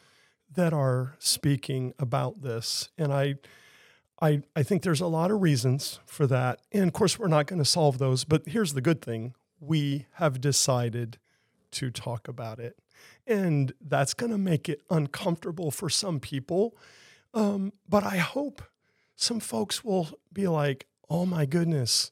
that 0.55 0.73
are 0.73 1.15
speaking 1.19 1.93
about 1.99 2.41
this, 2.41 2.89
and 2.97 3.13
I. 3.13 3.35
I, 4.21 4.41
I 4.55 4.63
think 4.63 4.83
there's 4.83 5.01
a 5.01 5.07
lot 5.07 5.31
of 5.31 5.41
reasons 5.41 5.99
for 6.05 6.25
that. 6.27 6.61
And 6.71 6.83
of 6.87 6.93
course, 6.93 7.19
we're 7.19 7.27
not 7.27 7.45
going 7.45 7.59
to 7.59 7.65
solve 7.65 7.97
those. 7.97 8.23
But 8.23 8.47
here's 8.47 8.73
the 8.73 8.79
good 8.79 9.01
thing 9.01 9.33
we 9.59 10.05
have 10.13 10.39
decided 10.39 11.17
to 11.71 11.91
talk 11.91 12.29
about 12.29 12.59
it. 12.59 12.77
And 13.27 13.73
that's 13.81 14.13
going 14.13 14.31
to 14.31 14.37
make 14.37 14.69
it 14.69 14.81
uncomfortable 14.89 15.71
for 15.71 15.89
some 15.89 16.21
people. 16.21 16.77
Um, 17.33 17.73
but 17.87 18.03
I 18.03 18.17
hope 18.17 18.61
some 19.15 19.39
folks 19.39 19.83
will 19.83 20.09
be 20.31 20.47
like, 20.47 20.87
"Oh 21.09 21.25
my 21.25 21.45
goodness, 21.45 22.11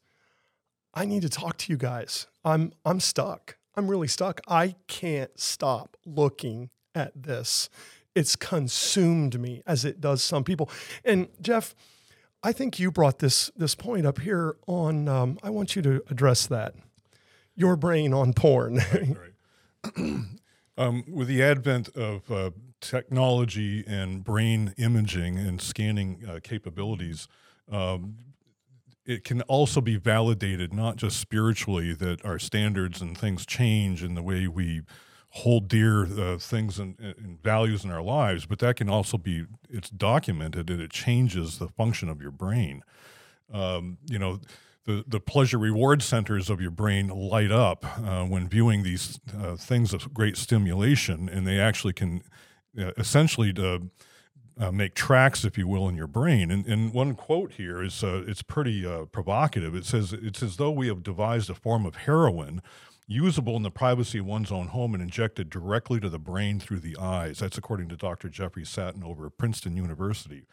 I 0.93 1.05
need 1.05 1.21
to 1.21 1.29
talk 1.29 1.57
to 1.59 1.71
you 1.71 1.77
guys. 1.77 2.27
I'm 2.43 2.73
I'm 2.85 2.99
stuck. 2.99 3.57
I'm 3.75 3.87
really 3.87 4.07
stuck. 4.07 4.41
I 4.47 4.75
can't 4.87 5.39
stop 5.39 5.97
looking 6.05 6.69
at 6.93 7.23
this. 7.23 7.69
It's 8.13 8.35
consumed 8.35 9.39
me 9.39 9.61
as 9.65 9.85
it 9.85 10.01
does 10.01 10.23
some 10.23 10.43
people." 10.43 10.69
And 11.05 11.27
Jeff, 11.41 11.75
I 12.43 12.51
think 12.51 12.79
you 12.79 12.91
brought 12.91 13.19
this 13.19 13.51
this 13.55 13.75
point 13.75 14.05
up 14.05 14.19
here 14.19 14.55
on. 14.67 15.07
Um, 15.07 15.37
I 15.43 15.49
want 15.49 15.75
you 15.75 15.81
to 15.83 16.03
address 16.09 16.47
that. 16.47 16.75
Your 17.55 17.75
brain 17.75 18.13
on 18.13 18.33
porn. 18.33 18.77
right. 18.77 19.17
right. 19.17 20.23
um, 20.77 21.03
with 21.07 21.27
the 21.27 21.43
advent 21.43 21.89
of 21.89 22.31
uh, 22.31 22.51
technology 22.81 23.83
and 23.87 24.23
brain 24.23 24.73
imaging 24.77 25.37
and 25.37 25.61
scanning 25.61 26.23
uh, 26.27 26.39
capabilities, 26.43 27.27
um, 27.71 28.17
it 29.05 29.23
can 29.23 29.41
also 29.43 29.81
be 29.81 29.97
validated 29.97 30.73
not 30.73 30.95
just 30.95 31.19
spiritually 31.19 31.93
that 31.93 32.23
our 32.25 32.37
standards 32.37 33.01
and 33.01 33.17
things 33.17 33.45
change 33.45 34.03
in 34.03 34.15
the 34.15 34.21
way 34.21 34.47
we 34.47 34.81
hold 35.29 35.69
dear 35.69 36.03
uh, 36.19 36.37
things 36.37 36.77
and, 36.77 36.99
and, 36.99 37.41
values 37.41 37.85
in 37.85 37.91
our 37.91 38.01
lives, 38.01 38.45
but 38.45 38.59
that 38.59 38.75
can 38.75 38.89
also 38.89 39.17
be 39.17 39.45
it's 39.69 39.89
documented 39.89 40.69
and 40.69 40.81
it 40.81 40.91
changes 40.91 41.57
the 41.57 41.69
function 41.69 42.09
of 42.09 42.21
your 42.21 42.31
brain. 42.31 42.83
Um, 43.51 43.97
you 44.09 44.19
know, 44.19 44.39
the, 44.85 45.03
the 45.07 45.19
pleasure 45.19 45.57
reward 45.57 46.01
centers 46.01 46.49
of 46.49 46.59
your 46.59 46.71
brain 46.71 47.07
light 47.07 47.51
up 47.51 47.85
uh, 47.99 48.25
when 48.25 48.49
viewing 48.49 48.83
these 48.83 49.19
uh, 49.37 49.55
things 49.55 49.93
of 49.93 50.13
great 50.13 50.35
stimulation, 50.37 51.29
and 51.29 51.47
they 51.47 51.59
actually 51.59 51.93
can 51.93 52.23
uh, 52.27 52.29
essentially 52.75 53.53
to 53.53 53.89
uh, 54.59 54.71
make 54.71 54.93
tracks, 54.93 55.43
if 55.43 55.57
you 55.57 55.67
will, 55.67 55.87
in 55.89 55.95
your 55.95 56.07
brain. 56.07 56.51
And, 56.51 56.65
and 56.65 56.93
one 56.93 57.15
quote 57.15 57.53
here 57.53 57.81
is 57.81 58.03
uh, 58.03 58.23
it's 58.27 58.43
pretty 58.43 58.85
uh, 58.85 59.05
provocative. 59.05 59.75
It 59.75 59.85
says 59.85 60.13
it's 60.13 60.43
as 60.43 60.57
though 60.57 60.71
we 60.71 60.87
have 60.87 61.03
devised 61.03 61.49
a 61.49 61.55
form 61.55 61.85
of 61.85 61.95
heroin 61.95 62.61
usable 63.07 63.57
in 63.57 63.63
the 63.63 63.71
privacy 63.71 64.19
of 64.19 64.25
one's 64.25 64.51
own 64.51 64.67
home 64.67 64.93
and 64.93 65.03
injected 65.03 65.49
directly 65.49 65.99
to 65.99 66.09
the 66.09 66.19
brain 66.19 66.59
through 66.59 66.79
the 66.79 66.95
eyes. 66.97 67.39
That's 67.39 67.57
according 67.57 67.89
to 67.89 67.97
Dr. 67.97 68.29
Jeffrey 68.29 68.63
Satinover 68.63 69.25
at 69.25 69.37
Princeton 69.37 69.75
University. 69.75 70.45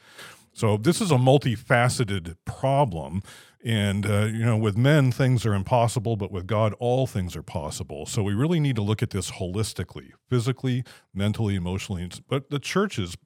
So 0.52 0.76
this 0.76 1.00
is 1.00 1.12
a 1.12 1.16
multifaceted 1.16 2.34
problem. 2.44 3.22
And, 3.64 4.06
uh, 4.06 4.26
you 4.26 4.44
know, 4.44 4.56
with 4.56 4.76
men, 4.76 5.10
things 5.10 5.44
are 5.44 5.52
impossible, 5.52 6.16
but 6.16 6.30
with 6.30 6.46
God, 6.46 6.74
all 6.78 7.06
things 7.06 7.34
are 7.34 7.42
possible. 7.42 8.06
So 8.06 8.22
we 8.22 8.32
really 8.32 8.60
need 8.60 8.76
to 8.76 8.82
look 8.82 9.02
at 9.02 9.10
this 9.10 9.32
holistically, 9.32 10.12
physically, 10.28 10.84
mentally, 11.12 11.56
emotionally. 11.56 12.08
But 12.28 12.50
the 12.50 12.60
church's 12.60 13.16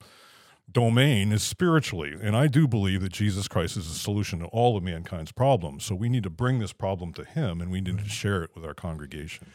domain 0.71 1.33
is 1.33 1.43
spiritually. 1.43 2.17
And 2.21 2.35
I 2.35 2.47
do 2.47 2.67
believe 2.67 3.03
that 3.03 3.13
Jesus 3.13 3.47
Christ 3.47 3.77
is 3.77 3.89
the 3.89 3.95
solution 3.95 4.39
to 4.41 4.47
all 4.47 4.77
of 4.77 4.83
mankind's 4.83 5.33
problems. 5.33 5.85
So 5.85 5.95
we 5.95 6.09
need 6.09 6.23
to 6.23 6.31
bring 6.31 6.59
this 6.59 6.73
problem 6.73 7.13
to 7.15 7.25
him 7.25 7.61
and 7.61 7.71
we 7.71 7.81
need 7.81 7.99
to 7.99 8.09
share 8.09 8.43
it 8.43 8.51
with 8.55 8.65
our 8.65 8.75
congregation. 8.75 9.49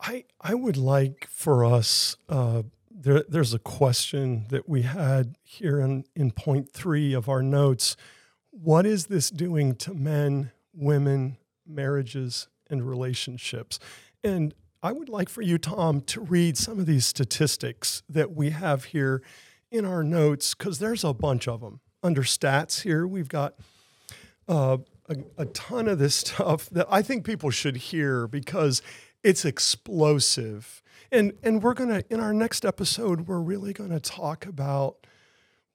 I, 0.00 0.24
I 0.40 0.54
would 0.54 0.76
like 0.76 1.26
for 1.28 1.64
us, 1.64 2.16
uh, 2.28 2.62
there, 2.90 3.24
there's 3.28 3.54
a 3.54 3.58
question 3.58 4.46
that 4.50 4.68
we 4.68 4.82
had 4.82 5.36
here 5.42 5.80
in, 5.80 6.04
in 6.14 6.30
point 6.30 6.70
three 6.70 7.12
of 7.12 7.28
our 7.28 7.42
notes. 7.42 7.96
What 8.50 8.86
is 8.86 9.06
this 9.06 9.30
doing 9.30 9.74
to 9.76 9.94
men, 9.94 10.50
women, 10.72 11.36
marriages, 11.66 12.48
and 12.68 12.88
relationships? 12.88 13.78
And 14.24 14.54
I 14.82 14.92
would 14.92 15.08
like 15.08 15.28
for 15.28 15.42
you, 15.42 15.58
Tom, 15.58 16.00
to 16.02 16.20
read 16.20 16.56
some 16.56 16.78
of 16.78 16.86
these 16.86 17.06
statistics 17.06 18.02
that 18.08 18.34
we 18.34 18.50
have 18.50 18.86
here 18.86 19.22
in 19.70 19.84
our 19.84 20.02
notes 20.02 20.54
because 20.54 20.78
there's 20.78 21.04
a 21.04 21.12
bunch 21.12 21.46
of 21.46 21.60
them 21.60 21.80
under 22.02 22.22
stats 22.22 22.82
here. 22.82 23.06
We've 23.06 23.28
got 23.28 23.54
uh, 24.48 24.78
a, 25.08 25.16
a 25.38 25.46
ton 25.46 25.86
of 25.86 25.98
this 25.98 26.14
stuff 26.16 26.68
that 26.70 26.86
I 26.90 27.02
think 27.02 27.24
people 27.24 27.50
should 27.50 27.76
hear 27.76 28.26
because 28.26 28.82
it's 29.22 29.44
explosive. 29.44 30.82
And 31.12 31.32
and 31.42 31.62
we're 31.62 31.74
gonna 31.74 32.02
in 32.08 32.20
our 32.20 32.32
next 32.32 32.64
episode 32.64 33.26
we're 33.26 33.40
really 33.40 33.72
gonna 33.72 34.00
talk 34.00 34.46
about 34.46 35.06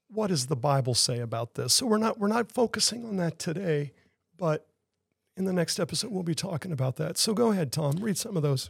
what 0.10 0.28
does 0.28 0.48
the 0.48 0.56
Bible 0.56 0.94
say 0.94 1.20
about 1.20 1.56
this. 1.56 1.74
So 1.74 1.86
we're 1.86 1.98
not 1.98 2.20
we're 2.20 2.28
not 2.28 2.52
focusing 2.52 3.06
on 3.06 3.18
that 3.18 3.40
today, 3.40 3.94
but 4.38 4.68
in 5.38 5.46
the 5.46 5.54
next 5.54 5.80
episode 5.80 6.12
we'll 6.12 6.24
be 6.24 6.36
talking 6.36 6.72
about 6.72 6.96
that. 6.98 7.18
So 7.18 7.34
go 7.34 7.52
ahead, 7.52 7.72
Tom, 7.72 7.98
read 8.00 8.18
some 8.18 8.38
of 8.38 8.44
those. 8.44 8.70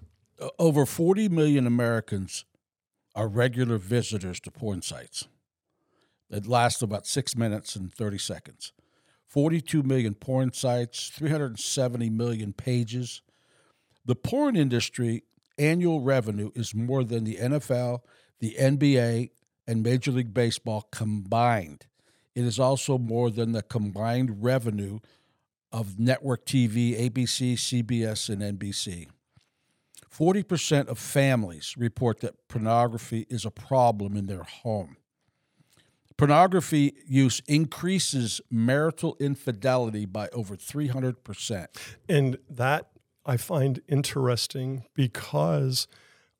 Over 0.60 0.86
40 0.86 1.30
million 1.30 1.66
Americans 1.66 2.46
are 3.16 3.28
regular 3.28 3.78
visitors 3.78 4.40
to 4.42 4.52
porn 4.52 4.82
sites. 4.82 5.28
It 6.30 6.48
lasts 6.48 6.82
about 6.82 7.08
six 7.08 7.36
minutes 7.36 7.76
and 7.76 7.94
30 7.94 8.18
seconds. 8.18 8.74
42 9.28 9.84
million 9.84 10.14
porn 10.14 10.54
sites, 10.54 11.10
370 11.10 12.10
million 12.10 12.54
pages. 12.54 13.22
The 14.06 14.16
porn 14.16 14.56
industry 14.56 15.24
annual 15.58 16.02
revenue 16.02 16.52
is 16.56 16.76
more 16.76 17.04
than 17.04 17.24
the 17.24 17.38
NFL, 17.38 18.00
the 18.40 18.56
NBA, 18.60 19.30
and 19.68 19.84
Major 19.84 20.12
League 20.12 20.34
Baseball 20.34 20.88
combined. 20.92 21.86
It 22.36 22.44
is 22.44 22.60
also 22.60 22.98
more 22.98 23.30
than 23.30 23.54
the 23.54 23.62
combined 23.62 24.44
revenue 24.44 25.00
of 25.72 26.00
network 26.00 26.46
TV, 26.46 27.00
ABC, 27.00 27.54
CBS, 27.54 28.30
and 28.30 28.60
NBC. 28.60 29.08
40% 30.10 30.88
of 30.88 30.98
families 30.98 31.76
report 31.78 32.22
that 32.22 32.48
pornography 32.48 33.26
is 33.30 33.46
a 33.46 33.52
problem 33.52 34.16
in 34.16 34.28
their 34.28 34.44
home. 34.44 34.96
Pornography 36.18 36.94
use 37.06 37.42
increases 37.48 38.40
marital 38.50 39.18
infidelity 39.20 40.06
by 40.06 40.30
over 40.30 40.56
300%. 40.56 41.68
And 42.08 42.38
that 42.50 42.92
I 43.26 43.36
find 43.36 43.82
interesting 43.90 44.86
because 44.94 45.88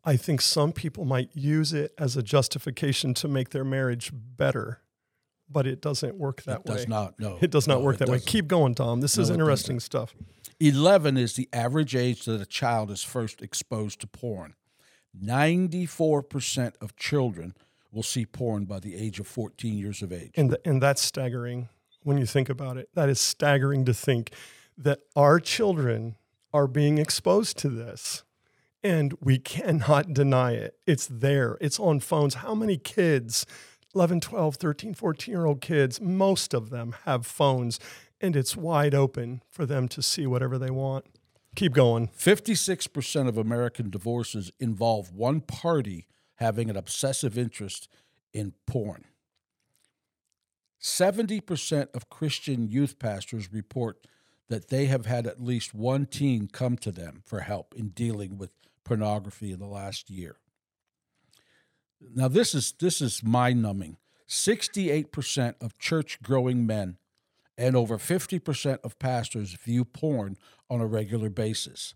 I 0.06 0.18
think 0.18 0.40
some 0.42 0.72
people 0.72 1.04
might 1.06 1.30
use 1.34 1.74
it 1.74 1.94
as 1.98 2.16
a 2.16 2.22
justification 2.24 3.14
to 3.16 3.28
make 3.28 3.50
their 3.50 3.64
marriage 3.64 4.12
better, 4.14 4.82
but 5.50 5.66
it 5.66 5.82
doesn't 5.82 6.16
work 6.16 6.44
that 6.44 6.60
it 6.60 6.66
way. 6.70 6.76
does 6.78 6.88
not, 6.88 7.20
no. 7.20 7.38
It 7.42 7.50
does 7.52 7.68
not 7.68 7.80
No, 7.80 7.86
work 7.86 7.98
that 7.98 8.08
way. 8.10 8.16
doesn't. 8.18 8.28
Keep 8.28 8.48
going, 8.48 8.76
Tom. 8.76 9.02
This 9.02 9.18
No, 9.18 9.24
is 9.24 9.30
interesting 9.32 9.80
stuff. 9.80 10.14
11 10.60 11.18
is 11.18 11.34
the 11.34 11.50
average 11.52 11.96
age 11.96 12.26
that 12.26 12.40
a 12.40 12.46
child 12.46 12.92
is 12.92 13.04
first 13.04 13.42
exposed 13.42 14.00
to 14.02 14.08
porn. 14.08 14.54
94% 15.20 16.74
of 16.82 16.96
children 16.96 17.56
will 17.92 18.04
see 18.04 18.26
porn 18.26 18.66
by 18.66 18.80
the 18.80 18.96
age 18.96 19.20
of 19.20 19.28
14 19.28 19.78
years 19.78 20.02
of 20.02 20.12
age. 20.12 20.32
And, 20.36 20.50
th- 20.52 20.62
and 20.66 20.82
that's 20.82 21.02
staggering 21.02 21.70
when 22.04 22.18
you 22.18 22.26
think 22.26 22.50
about 22.50 22.78
it. 22.78 22.90
That 22.94 23.10
is 23.10 23.20
staggering 23.20 23.86
to 23.86 23.94
think 23.94 24.32
that 24.78 25.00
our 25.16 25.40
children 25.40 26.16
are 26.54 26.68
being 26.68 26.98
exposed 26.98 27.58
to 27.60 27.70
this. 27.70 28.24
And 28.86 29.18
we 29.20 29.40
cannot 29.40 30.14
deny 30.14 30.52
it. 30.52 30.78
It's 30.86 31.08
there, 31.08 31.58
it's 31.60 31.80
on 31.80 32.02
phones. 32.02 32.36
How 32.36 32.54
many 32.54 32.78
kids, 32.78 33.48
11, 33.96 34.20
12, 34.20 34.58
13, 34.58 34.94
14 34.94 35.34
year 35.34 35.48
old 35.48 35.60
kids, 35.60 36.00
most 36.00 36.54
of 36.54 36.70
them 36.70 36.96
have 37.06 37.26
phones, 37.26 37.80
and 38.22 38.36
it's 38.36 38.56
wide 38.56 38.94
open 38.94 39.42
for 39.50 39.66
them 39.66 39.88
to 39.88 40.04
see 40.04 40.28
whatever 40.28 40.60
they 40.60 40.70
want. 40.70 41.06
Keep 41.56 41.74
going. 41.74 42.10
56% 42.10 43.28
of 43.28 43.40
American 43.40 43.90
divorces 43.90 44.52
involve 44.60 45.12
one 45.12 45.42
party 45.42 46.06
having 46.36 46.70
an 46.70 46.78
obsessive 46.78 47.40
interest 47.40 47.88
in 48.34 48.54
porn. 48.68 49.06
70% 50.80 51.88
of 51.96 52.10
Christian 52.12 52.68
youth 52.68 53.00
pastors 53.00 53.52
report 53.52 54.06
that 54.48 54.70
they 54.70 54.86
have 54.86 55.08
had 55.08 55.26
at 55.26 55.42
least 55.42 55.74
one 55.74 56.06
teen 56.06 56.48
come 56.48 56.78
to 56.78 56.92
them 56.92 57.24
for 57.26 57.40
help 57.40 57.74
in 57.76 57.90
dealing 57.90 58.38
with 58.38 58.52
pornography 58.86 59.52
in 59.52 59.60
the 59.60 59.68
last 59.68 60.10
year. 60.10 60.38
Now 62.00 62.30
this 62.30 62.56
is 62.56 62.74
this 62.80 63.02
is 63.02 63.24
mind-numbing. 63.24 63.98
68% 64.28 65.56
of 65.62 65.78
church-growing 65.78 66.66
men 66.66 66.98
and 67.58 67.76
over 67.76 67.98
50% 67.98 68.80
of 68.84 68.98
pastors 69.00 69.54
view 69.54 69.86
porn 69.86 70.38
on 70.70 70.82
a 70.82 70.88
regular 70.88 71.30
basis. 71.30 71.94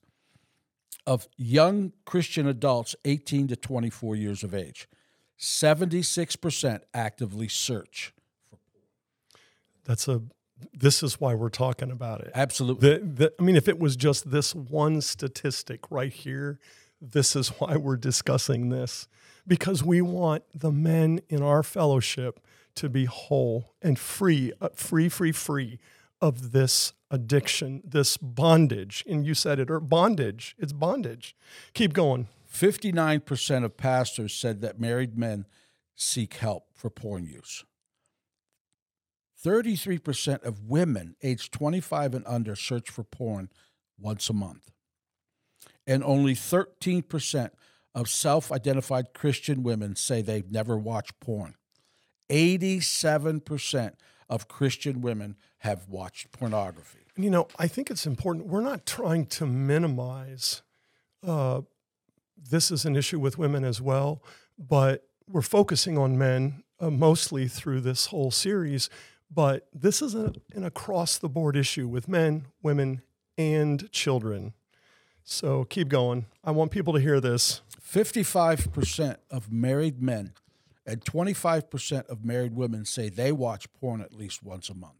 Of 1.07 1.27
young 1.37 1.93
Christian 2.05 2.47
adults 2.47 2.95
18 3.03 3.47
to 3.47 3.55
24 3.55 4.15
years 4.15 4.43
of 4.43 4.53
age, 4.53 4.87
76% 5.39 6.81
actively 6.93 7.47
search. 7.47 8.13
That's 9.85 10.07
a, 10.07 10.21
this 10.73 11.03
is 11.03 11.19
why 11.19 11.33
we're 11.33 11.49
talking 11.49 11.91
about 11.91 12.21
it. 12.21 12.31
Absolutely. 12.35 12.89
The, 12.89 12.99
the, 12.99 13.33
I 13.39 13.43
mean, 13.43 13.55
if 13.55 13.67
it 13.67 13.79
was 13.79 13.95
just 13.95 14.31
this 14.31 14.53
one 14.53 15.01
statistic 15.01 15.89
right 15.89 16.11
here, 16.11 16.59
this 17.01 17.35
is 17.35 17.49
why 17.59 17.77
we're 17.77 17.97
discussing 17.97 18.69
this 18.69 19.07
because 19.47 19.83
we 19.83 20.01
want 20.01 20.43
the 20.53 20.71
men 20.71 21.21
in 21.27 21.41
our 21.41 21.63
fellowship 21.63 22.39
to 22.75 22.87
be 22.87 23.05
whole 23.05 23.73
and 23.81 23.97
free, 23.97 24.53
uh, 24.61 24.69
free, 24.73 25.09
free, 25.09 25.31
free 25.31 25.79
of 26.21 26.51
this 26.51 26.93
addiction, 27.11 27.81
this 27.83 28.15
bondage. 28.17 29.03
And 29.07 29.25
you 29.25 29.33
said 29.33 29.59
it, 29.59 29.71
or 29.71 29.79
bondage. 29.79 30.55
It's 30.59 30.73
bondage. 30.73 31.35
Keep 31.73 31.93
going. 31.93 32.27
59% 32.51 33.63
of 33.63 33.77
pastors 33.77 34.33
said 34.33 34.61
that 34.61 34.79
married 34.79 35.17
men 35.17 35.45
seek 35.95 36.35
help 36.35 36.67
for 36.73 36.89
porn 36.89 37.25
use. 37.25 37.63
33% 39.43 40.43
of 40.43 40.69
women 40.69 41.15
aged 41.23 41.51
25 41.53 42.13
and 42.13 42.25
under 42.27 42.55
search 42.55 42.89
for 42.89 43.03
porn 43.03 43.49
once 43.99 44.29
a 44.29 44.33
month. 44.33 44.71
And 45.87 46.03
only 46.03 46.33
13% 46.33 47.51
of 47.95 48.09
self 48.09 48.51
identified 48.51 49.13
Christian 49.13 49.63
women 49.63 49.95
say 49.95 50.21
they've 50.21 50.51
never 50.51 50.77
watched 50.77 51.19
porn. 51.19 51.55
87% 52.29 53.93
of 54.29 54.47
Christian 54.47 55.01
women 55.01 55.35
have 55.59 55.87
watched 55.89 56.31
pornography. 56.31 57.07
You 57.17 57.29
know, 57.29 57.47
I 57.57 57.67
think 57.67 57.89
it's 57.89 58.05
important. 58.05 58.47
We're 58.47 58.61
not 58.61 58.85
trying 58.85 59.25
to 59.27 59.45
minimize 59.45 60.61
uh, 61.25 61.61
this 62.49 62.71
is 62.71 62.85
an 62.85 62.95
issue 62.95 63.19
with 63.19 63.37
women 63.37 63.63
as 63.65 63.81
well, 63.81 64.23
but 64.57 65.03
we're 65.27 65.41
focusing 65.41 65.97
on 65.97 66.17
men 66.17 66.63
uh, 66.79 66.89
mostly 66.89 67.47
through 67.47 67.81
this 67.81 68.07
whole 68.07 68.31
series. 68.31 68.89
But 69.31 69.67
this 69.73 70.01
is 70.01 70.15
a, 70.15 70.33
an 70.53 70.63
across 70.63 71.17
the 71.17 71.29
board 71.29 71.55
issue 71.55 71.87
with 71.87 72.07
men, 72.07 72.47
women, 72.63 73.01
and 73.37 73.91
children. 73.91 74.53
So 75.23 75.63
keep 75.63 75.87
going. 75.87 76.25
I 76.43 76.51
want 76.51 76.71
people 76.71 76.93
to 76.93 76.99
hear 76.99 77.21
this. 77.21 77.61
55% 77.81 79.17
of 79.29 79.51
married 79.51 80.01
men 80.01 80.33
and 80.85 81.01
25% 81.01 82.07
of 82.07 82.25
married 82.25 82.55
women 82.55 82.83
say 82.83 83.09
they 83.09 83.31
watch 83.31 83.71
porn 83.73 84.01
at 84.01 84.13
least 84.13 84.41
once 84.41 84.69
a 84.69 84.73
month. 84.73 84.95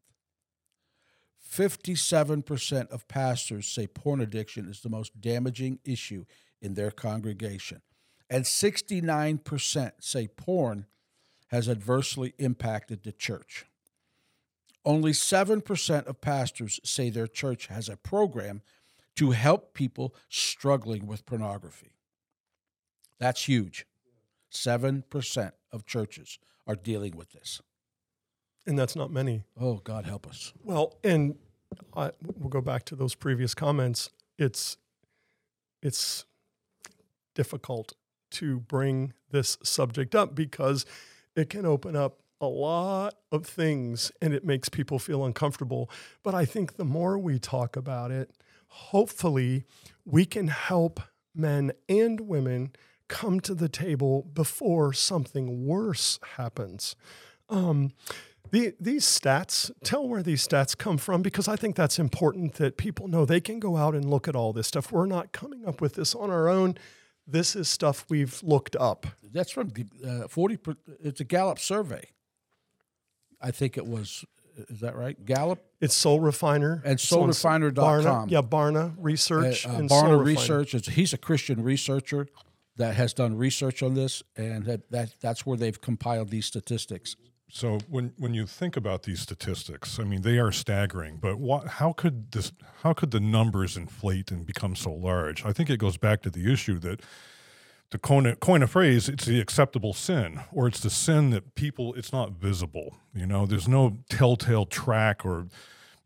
57% 1.52 2.90
of 2.92 3.08
pastors 3.08 3.68
say 3.68 3.88
porn 3.88 4.22
addiction 4.22 4.70
is 4.70 4.82
the 4.82 4.90
most 4.90 5.20
damaging 5.20 5.80
issue 5.84 6.26
in 6.62 6.76
their 6.76 6.92
congregation. 6.92 7.82
And 8.30 8.46
69% 8.46 9.92
say 10.00 10.28
porn 10.28 10.86
has 11.48 11.68
adversely 11.68 12.34
impacted 12.38 13.04
the 13.04 13.12
church. 13.12 13.66
Only 14.86 15.12
7% 15.12 16.06
of 16.06 16.22
pastors 16.22 16.80
say 16.84 17.10
their 17.10 17.28
church 17.28 17.68
has 17.68 17.90
a 17.90 17.98
program 17.98 18.62
to 19.16 19.32
help 19.32 19.74
people 19.74 20.16
struggling 20.30 21.06
with 21.06 21.26
pornography. 21.26 21.92
That's 23.20 23.48
huge. 23.48 23.86
7% 24.52 25.52
of 25.72 25.86
churches 25.86 26.40
are 26.66 26.76
dealing 26.76 27.16
with 27.16 27.32
this. 27.32 27.62
And 28.66 28.78
that's 28.78 28.96
not 28.96 29.12
many. 29.12 29.44
Oh, 29.60 29.76
God 29.76 30.06
help 30.06 30.28
us. 30.28 30.54
Well, 30.64 30.98
and 31.04 31.36
I, 31.96 32.12
we'll 32.38 32.50
go 32.50 32.62
back 32.62 32.86
to 32.86 32.96
those 32.96 33.16
previous 33.16 33.54
comments. 33.54 34.10
It's 34.38 34.78
it's 35.82 36.26
difficult 37.36 37.94
to 38.32 38.60
bring 38.60 39.14
this 39.32 39.58
subject 39.64 40.14
up 40.14 40.36
because 40.36 40.86
it 41.36 41.50
can 41.50 41.66
open 41.66 41.96
up 41.96 42.20
a 42.42 42.48
lot 42.48 43.16
of 43.32 43.46
things 43.46 44.12
and 44.22 44.34
it 44.34 44.46
makes 44.46 44.70
people 44.70 45.00
feel 45.00 45.26
uncomfortable. 45.26 45.90
But 46.24 46.36
I 46.36 46.46
think 46.46 46.76
the 46.76 46.86
more 46.86 47.18
we 47.18 47.40
talk 47.40 47.76
about 47.76 48.12
it, 48.12 48.32
hopefully 48.68 49.66
we 50.06 50.26
can 50.26 50.48
help 50.48 51.02
men 51.36 51.72
and 51.88 52.22
women 52.22 52.72
come 53.08 53.40
to 53.42 53.54
the 53.54 53.70
table 53.70 54.24
before 54.34 54.94
something 54.94 55.66
worse 55.66 56.20
happens. 56.38 56.96
Um, 57.50 57.92
the, 58.52 58.74
these 58.80 59.06
stats, 59.06 59.72
tell 59.84 60.08
where 60.08 60.24
these 60.24 60.48
stats 60.48 60.78
come 60.78 60.98
from 60.98 61.22
because 61.22 61.48
I 61.48 61.56
think 61.56 61.76
that's 61.76 62.00
important 62.00 62.56
that 62.56 62.78
people 62.78 63.08
know 63.08 63.26
they 63.26 63.42
can 63.42 63.60
go 63.60 63.78
out 63.78 63.96
and 63.96 64.10
look 64.10 64.28
at 64.28 64.36
all 64.36 64.54
this 64.54 64.68
stuff. 64.68 64.92
We're 64.92 65.06
not 65.06 65.32
coming 65.32 65.66
up 65.66 65.82
with 65.82 65.96
this 65.96 66.16
on 66.16 66.32
our 66.32 66.48
own. 66.48 66.76
This 67.28 67.56
is 67.56 67.70
stuff 67.70 68.06
we've 68.10 68.42
looked 68.42 68.76
up. 68.76 69.06
That's 69.32 69.52
from 69.52 69.72
uh, 70.08 70.28
40, 70.28 70.58
per, 70.58 70.76
it's 71.04 71.20
a 71.20 71.24
Gallup 71.26 71.60
survey. 71.60 72.10
I 73.42 73.52
think 73.52 73.78
it 73.78 73.86
was, 73.88 74.26
is 74.70 74.80
that 74.82 74.96
right? 74.96 75.24
Gallup? 75.26 75.64
It's 75.82 75.96
Soul 75.96 76.20
Refiner. 76.20 76.82
And 76.84 76.94
It's 76.94 77.12
on 77.12 77.30
soulrefiner.com. 77.30 78.28
Barna, 78.28 78.32
yeah, 78.32 78.42
Barna 78.42 78.94
Research. 78.98 79.66
Uh, 79.66 79.72
and 79.72 79.90
Barna 79.90 80.08
Soul 80.08 80.18
Research. 80.18 80.74
Is, 80.74 80.88
he's 80.88 81.14
a 81.14 81.18
Christian 81.18 81.64
researcher 81.64 82.28
that 82.78 82.96
has 82.96 83.14
done 83.14 83.38
research 83.38 83.84
on 83.84 83.94
this, 83.94 84.24
and 84.36 84.66
that, 84.66 84.90
that 84.92 85.14
that's 85.20 85.46
where 85.46 85.58
they've 85.58 85.80
compiled 85.80 86.30
these 86.30 86.46
statistics. 86.46 87.16
So 87.52 87.80
when 87.90 88.14
when 88.18 88.34
you 88.34 88.46
think 88.46 88.78
about 88.78 89.04
these 89.04 89.22
statistics, 89.22 90.00
I 90.00 90.04
mean 90.04 90.22
they 90.22 90.38
are 90.38 90.52
staggering. 90.52 91.18
But 91.18 91.40
what, 91.40 91.68
how 91.68 91.94
could 91.94 92.32
this? 92.32 92.52
How 92.84 92.94
could 92.94 93.12
the 93.12 93.20
numbers 93.20 93.76
inflate 93.76 94.32
and 94.32 94.46
become 94.46 94.76
so 94.76 94.92
large? 94.92 95.44
I 95.44 95.52
think 95.52 95.70
it 95.70 95.78
goes 95.78 95.98
back 95.98 96.22
to 96.24 96.30
the 96.30 96.52
issue 96.52 96.78
that 96.80 97.02
to 97.92 97.98
coin 97.98 98.26
a, 98.26 98.36
coin 98.36 98.62
a 98.62 98.68
phrase, 98.68 99.10
it's 99.10 99.26
the 99.26 99.40
acceptable 99.40 99.94
sin, 99.94 100.42
or 100.52 100.68
it's 100.68 100.80
the 100.80 100.90
sin 100.90 101.32
that 101.32 101.56
people 101.56 101.94
it's 101.96 102.14
not 102.14 102.34
visible. 102.34 102.98
You 103.14 103.26
know, 103.26 103.46
there's 103.46 103.68
no 103.68 103.98
telltale 104.10 104.66
track 104.66 105.26
or 105.26 105.48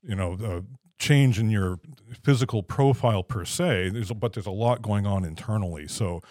you 0.01 0.15
know 0.15 0.37
uh, 0.43 0.61
change 0.97 1.39
in 1.39 1.49
your 1.49 1.79
physical 2.23 2.63
profile 2.63 3.23
per 3.23 3.43
se. 3.43 3.89
There's 3.89 4.11
a, 4.11 4.13
but 4.13 4.33
there's 4.33 4.45
a 4.45 4.51
lot 4.51 4.81
going 4.81 5.05
on 5.05 5.25
internally. 5.25 5.87
So 5.87 6.21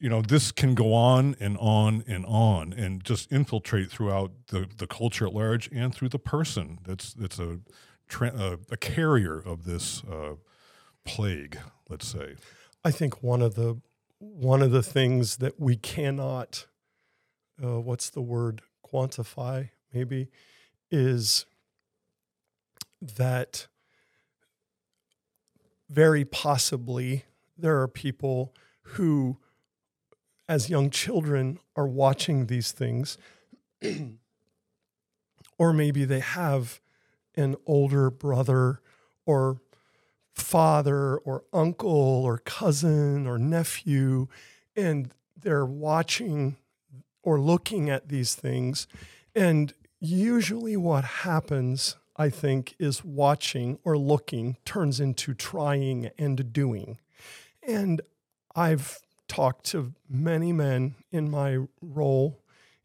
you 0.00 0.08
know 0.08 0.22
this 0.22 0.50
can 0.50 0.74
go 0.74 0.94
on 0.94 1.36
and 1.38 1.58
on 1.58 2.02
and 2.08 2.24
on 2.24 2.72
and 2.72 3.04
just 3.04 3.30
infiltrate 3.30 3.90
throughout 3.90 4.32
the, 4.48 4.66
the 4.78 4.86
culture 4.86 5.26
at 5.26 5.34
large 5.34 5.68
and 5.72 5.94
through 5.94 6.08
the 6.08 6.18
person 6.18 6.78
that's 6.84 7.12
that's 7.12 7.38
a 7.38 7.60
a, 8.22 8.58
a 8.70 8.76
carrier 8.76 9.38
of 9.38 9.64
this 9.64 10.02
uh, 10.10 10.34
plague 11.04 11.58
let's 11.88 12.08
say 12.08 12.34
I 12.82 12.90
think 12.90 13.22
one 13.22 13.42
of 13.42 13.54
the 13.54 13.80
one 14.20 14.60
of 14.60 14.70
the 14.70 14.82
things 14.82 15.38
that 15.38 15.58
we 15.58 15.76
cannot, 15.76 16.66
uh, 17.62 17.80
what's 17.80 18.10
the 18.10 18.20
word, 18.20 18.60
quantify 18.86 19.70
maybe, 19.92 20.28
is 20.90 21.46
that 23.00 23.66
very 25.88 26.24
possibly 26.24 27.24
there 27.56 27.80
are 27.80 27.88
people 27.88 28.54
who, 28.82 29.38
as 30.48 30.68
young 30.68 30.90
children, 30.90 31.58
are 31.74 31.88
watching 31.88 32.46
these 32.46 32.72
things, 32.72 33.16
or 35.58 35.72
maybe 35.72 36.04
they 36.04 36.20
have 36.20 36.80
an 37.36 37.56
older 37.66 38.10
brother 38.10 38.82
or 39.24 39.60
father 40.40 41.16
or 41.18 41.44
uncle 41.52 41.90
or 42.24 42.38
cousin 42.38 43.26
or 43.26 43.38
nephew, 43.38 44.26
and 44.74 45.12
they're 45.36 45.66
watching 45.66 46.56
or 47.22 47.40
looking 47.40 47.90
at 47.90 48.08
these 48.08 48.34
things. 48.34 48.86
And 49.34 49.72
usually, 50.00 50.76
what 50.76 51.04
happens, 51.04 51.96
I 52.16 52.30
think, 52.30 52.74
is 52.78 53.04
watching 53.04 53.78
or 53.84 53.96
looking 53.96 54.56
turns 54.64 55.00
into 55.00 55.34
trying 55.34 56.10
and 56.18 56.52
doing. 56.52 56.98
And 57.62 58.00
I've 58.54 58.98
talked 59.28 59.66
to 59.66 59.92
many 60.08 60.52
men 60.52 60.96
in 61.12 61.30
my 61.30 61.58
role 61.80 62.42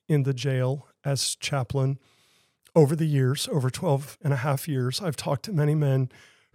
in 0.07 0.23
the 0.23 0.33
jail 0.33 0.87
as 1.03 1.35
chaplain 1.35 1.97
over 2.75 2.95
the 2.95 3.07
years, 3.07 3.47
over 3.51 3.69
12 3.69 4.17
and 4.21 4.33
a 4.33 4.37
half 4.37 4.67
years. 4.67 5.01
I've 5.01 5.15
talked 5.15 5.45
to 5.45 5.53
many 5.53 5.73
men 5.73 6.09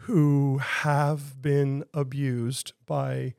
who 0.05 0.59
have 0.59 1.41
been 1.43 1.85
abused 1.93 2.73
by 2.87 3.35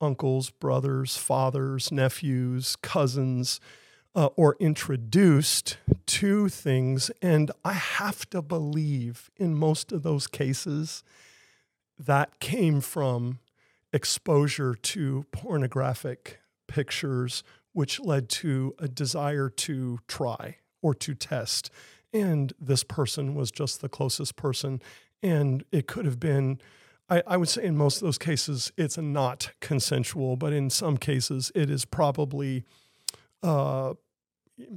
uncles, 0.00 0.50
brothers, 0.50 1.16
fathers, 1.16 1.92
nephews, 1.92 2.76
cousins, 2.76 3.60
uh, 4.14 4.26
or 4.36 4.56
introduced 4.58 5.76
to 6.06 6.48
things. 6.48 7.10
And 7.20 7.50
I 7.64 7.74
have 7.74 8.28
to 8.30 8.42
believe 8.42 9.30
in 9.36 9.54
most 9.54 9.92
of 9.92 10.02
those 10.02 10.26
cases 10.26 11.04
that 11.98 12.40
came 12.40 12.80
from 12.80 13.38
exposure 13.92 14.74
to 14.74 15.26
pornographic 15.30 16.40
pictures, 16.66 17.44
which 17.72 18.00
led 18.00 18.28
to 18.28 18.74
a 18.78 18.88
desire 18.88 19.50
to 19.50 19.98
try 20.08 20.56
or 20.80 20.94
to 20.94 21.14
test. 21.14 21.70
And 22.14 22.52
this 22.58 22.82
person 22.82 23.34
was 23.34 23.50
just 23.50 23.80
the 23.80 23.88
closest 23.88 24.36
person 24.36 24.80
and 25.22 25.64
it 25.72 25.86
could 25.86 26.04
have 26.04 26.20
been 26.20 26.60
I, 27.08 27.22
I, 27.26 27.36
would 27.36 27.48
say 27.48 27.64
in 27.64 27.76
most 27.76 27.96
of 27.96 28.02
those 28.02 28.18
cases 28.18 28.72
it's 28.76 28.98
not 28.98 29.52
consensual 29.60 30.36
but 30.36 30.52
in 30.52 30.70
some 30.70 30.96
cases 30.96 31.52
it 31.54 31.70
is 31.70 31.84
probably 31.84 32.64
uh, 33.42 33.94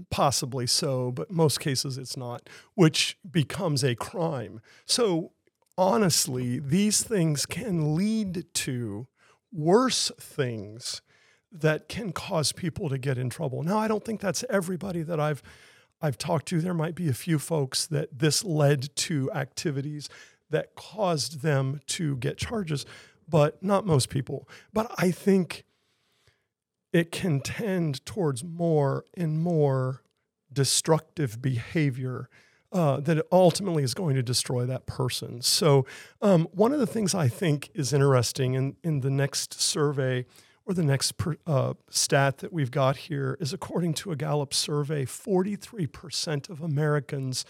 possibly 0.09 0.67
so 0.67 1.11
but 1.11 1.31
most 1.31 1.59
cases 1.59 1.97
it's 1.97 2.17
not 2.17 2.49
which 2.75 3.17
becomes 3.29 3.83
a 3.83 3.95
crime. 3.95 4.61
So 4.85 5.31
honestly 5.77 6.59
these 6.59 7.03
things 7.03 7.45
can 7.45 7.95
lead 7.95 8.45
to 8.53 9.07
worse 9.51 10.11
things 10.19 11.01
that 11.51 11.87
can 11.87 12.11
cause 12.11 12.51
people 12.51 12.89
to 12.89 12.97
get 12.97 13.17
in 13.17 13.29
trouble. 13.29 13.63
Now 13.63 13.77
i 13.77 13.87
don't 13.87 14.03
think 14.03 14.19
that's 14.19 14.43
everybody 14.49 15.03
that 15.03 15.19
i've 15.19 15.41
I've 16.01 16.17
talked 16.17 16.47
to, 16.49 16.61
there 16.61 16.73
might 16.73 16.93
be 16.95 17.09
a 17.09 17.13
few 17.13 17.39
folks 17.39 17.87
that 17.87 18.19
this 18.19 18.43
led 18.43 18.95
to 18.97 19.31
activities 19.31 20.09
that 20.49 20.75
caused 20.75 21.41
them 21.41 21.81
to 21.87 22.17
get 22.17 22.37
charges, 22.37 22.85
but 23.27 23.61
not 23.63 23.85
most 23.85 24.09
people. 24.09 24.47
But 24.73 24.91
I 24.97 25.11
think 25.11 25.65
it 26.93 27.11
can 27.11 27.41
tend 27.41 28.05
towards 28.05 28.43
more 28.43 29.05
and 29.17 29.39
more 29.39 30.01
destructive 30.51 31.41
behavior 31.41 32.29
uh, 32.71 32.99
that 32.99 33.25
ultimately 33.31 33.83
is 33.83 33.93
going 33.93 34.15
to 34.15 34.23
destroy 34.23 34.65
that 34.65 34.85
person. 34.85 35.41
So, 35.41 35.85
um, 36.21 36.47
one 36.51 36.73
of 36.73 36.79
the 36.79 36.87
things 36.87 37.15
I 37.15 37.27
think 37.27 37.69
is 37.73 37.93
interesting 37.93 38.53
in, 38.53 38.75
in 38.83 39.01
the 39.01 39.09
next 39.09 39.59
survey 39.59 40.25
or 40.65 40.73
the 40.73 40.83
next 40.83 41.17
per, 41.17 41.37
uh, 41.45 41.73
stat 41.89 42.39
that 42.39 42.51
we've 42.51 42.71
got 42.71 42.97
here 42.97 43.37
is 43.39 43.53
according 43.53 43.93
to 43.93 44.11
a 44.11 44.15
Gallup 44.15 44.53
survey, 44.53 45.05
43% 45.05 46.49
of 46.49 46.61
Americans 46.61 47.45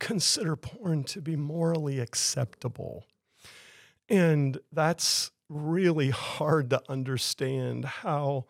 consider 0.00 0.56
porn 0.56 1.04
to 1.04 1.20
be 1.20 1.36
morally 1.36 2.00
acceptable. 2.00 3.04
And 4.08 4.58
that's 4.72 5.30
really 5.48 6.10
hard 6.10 6.70
to 6.70 6.82
understand 6.88 7.84
how 7.84 8.46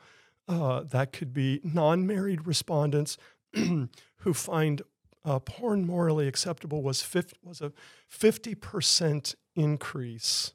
uh, 0.48 0.84
that 0.84 1.12
could 1.12 1.34
be 1.34 1.60
non 1.62 2.06
married 2.06 2.46
respondents 2.46 3.18
who 3.54 4.34
find 4.34 4.82
uh, 5.24 5.38
porn 5.40 5.86
morally 5.86 6.26
acceptable 6.26 6.82
was, 6.82 7.02
50, 7.02 7.36
was 7.42 7.60
a 7.60 7.72
50% 8.10 9.34
increase. 9.54 10.54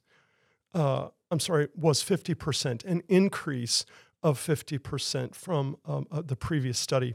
Uh, 0.73 1.09
I'm 1.29 1.39
sorry, 1.39 1.67
was 1.75 2.03
50%, 2.03 2.83
an 2.83 3.03
increase 3.07 3.85
of 4.23 4.39
50% 4.39 5.35
from 5.35 5.77
um, 5.85 6.07
uh, 6.11 6.21
the 6.25 6.35
previous 6.35 6.79
study. 6.79 7.13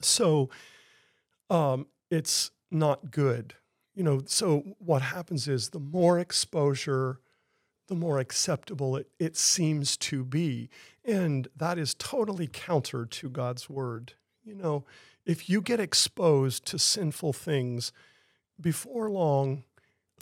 So 0.00 0.48
um, 1.50 1.86
it's 2.14 2.50
not 2.70 3.10
good. 3.10 3.54
You 3.94 4.02
know, 4.02 4.22
so 4.26 4.76
what 4.78 5.02
happens 5.02 5.46
is 5.46 5.70
the 5.70 5.80
more 5.80 6.18
exposure, 6.18 7.20
the 7.88 7.94
more 7.94 8.18
acceptable 8.18 8.96
it, 8.96 9.08
it 9.18 9.36
seems 9.36 9.96
to 9.98 10.24
be. 10.24 10.68
And 11.04 11.48
that 11.56 11.78
is 11.78 11.94
totally 11.94 12.48
counter 12.50 13.04
to 13.04 13.28
God's 13.28 13.68
word. 13.68 14.14
You 14.44 14.54
know, 14.54 14.84
if 15.26 15.48
you 15.48 15.60
get 15.60 15.80
exposed 15.80 16.64
to 16.66 16.78
sinful 16.78 17.32
things, 17.34 17.92
before 18.60 19.10
long, 19.10 19.64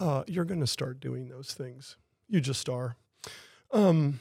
uh, 0.00 0.24
you're 0.26 0.44
going 0.44 0.61
to 0.61 0.66
start 0.66 1.00
doing 1.00 1.28
those 1.28 1.52
things. 1.52 1.96
You 2.28 2.40
just 2.40 2.68
are. 2.68 2.96
Um, 3.70 4.20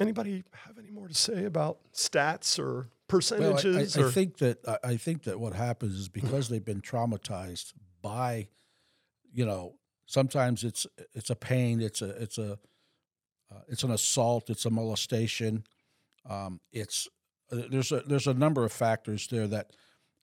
anybody 0.00 0.44
have 0.66 0.78
any 0.78 0.90
more 0.90 1.08
to 1.08 1.14
say 1.14 1.44
about 1.44 1.78
stats 1.92 2.58
or 2.58 2.88
Well, 3.10 3.18
percentages? 3.20 3.96
I, 3.96 4.00
I, 4.00 4.04
or, 4.04 4.08
I 4.08 4.12
think 4.12 4.38
that 4.38 4.58
I- 4.68 4.78
I 4.84 4.96
think 4.96 5.22
that 5.24 5.40
what 5.40 5.54
happens 5.54 5.94
is 5.94 6.08
because 6.08 6.48
they've 6.48 6.64
been 6.64 6.80
traumatized 6.82 7.72
by, 8.02 8.48
you 9.32 9.46
know, 9.46 9.76
sometimes 10.06 10.64
it's 10.64 10.86
it's 11.14 11.30
a 11.30 11.36
pain, 11.36 11.80
it's 11.80 12.02
a 12.02 12.10
it's 12.22 12.38
a 12.38 12.58
uh, 13.50 13.60
it's 13.68 13.82
an 13.82 13.90
assault, 13.90 14.50
it's 14.50 14.66
a 14.66 14.70
molestation, 14.70 15.64
um, 16.28 16.60
it's 16.72 17.08
uh, 17.50 17.62
there's 17.70 17.92
a 17.92 18.00
there's 18.00 18.26
a 18.26 18.34
number 18.34 18.64
of 18.64 18.72
factors 18.72 19.26
there 19.28 19.46
that 19.46 19.72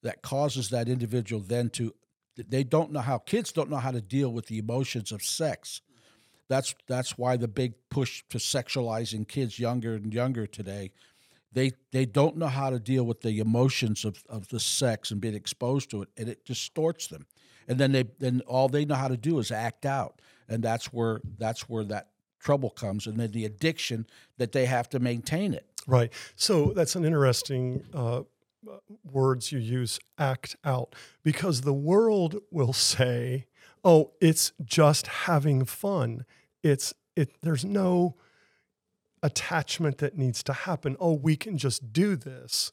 that 0.03 0.21
causes 0.21 0.69
that 0.69 0.87
individual 0.87 1.41
then 1.41 1.69
to 1.71 1.93
they 2.37 2.63
don't 2.63 2.91
know 2.91 2.99
how 2.99 3.17
kids 3.17 3.51
don't 3.51 3.69
know 3.69 3.77
how 3.77 3.91
to 3.91 4.01
deal 4.01 4.31
with 4.31 4.47
the 4.47 4.57
emotions 4.59 5.11
of 5.11 5.23
sex. 5.23 5.81
That's 6.47 6.75
that's 6.87 7.17
why 7.17 7.37
the 7.37 7.47
big 7.47 7.73
push 7.89 8.23
to 8.29 8.37
sexualizing 8.37 9.27
kids 9.27 9.57
younger 9.57 9.95
and 9.95 10.13
younger 10.13 10.45
today 10.45 10.91
they 11.55 11.71
they 11.91 12.05
don't 12.05 12.37
know 12.37 12.47
how 12.47 12.69
to 12.69 12.79
deal 12.79 13.03
with 13.03 13.21
the 13.21 13.39
emotions 13.39 14.05
of, 14.05 14.23
of 14.29 14.47
the 14.49 14.59
sex 14.59 15.09
and 15.09 15.19
being 15.19 15.33
exposed 15.33 15.89
to 15.89 16.03
it 16.03 16.09
and 16.17 16.29
it 16.29 16.45
distorts 16.45 17.07
them 17.07 17.25
and 17.67 17.79
then 17.79 17.91
they 17.91 18.03
then 18.19 18.41
all 18.45 18.69
they 18.69 18.85
know 18.85 18.95
how 18.95 19.07
to 19.07 19.17
do 19.17 19.39
is 19.39 19.51
act 19.51 19.85
out 19.85 20.21
and 20.47 20.63
that's 20.63 20.93
where 20.93 21.19
that's 21.39 21.67
where 21.67 21.83
that 21.83 22.09
trouble 22.39 22.69
comes 22.69 23.07
and 23.07 23.17
then 23.17 23.31
the 23.31 23.45
addiction 23.45 24.05
that 24.37 24.51
they 24.51 24.65
have 24.67 24.87
to 24.87 24.99
maintain 24.99 25.51
it 25.53 25.65
Right. 25.87 26.11
So 26.35 26.73
that's 26.75 26.95
an 26.95 27.05
interesting 27.05 27.83
uh, 27.93 28.21
words 29.03 29.51
you 29.51 29.59
use, 29.59 29.99
act 30.17 30.55
out, 30.63 30.95
because 31.23 31.61
the 31.61 31.73
world 31.73 32.37
will 32.51 32.73
say, 32.73 33.45
"Oh, 33.83 34.11
it's 34.19 34.51
just 34.63 35.07
having 35.07 35.65
fun. 35.65 36.25
It's 36.63 36.93
it. 37.15 37.31
There's 37.41 37.63
no 37.63 38.15
attachment 39.25 39.97
that 39.97 40.17
needs 40.17 40.43
to 40.43 40.53
happen. 40.53 40.95
Oh, 40.99 41.13
we 41.13 41.35
can 41.35 41.57
just 41.57 41.91
do 41.91 42.15
this, 42.15 42.71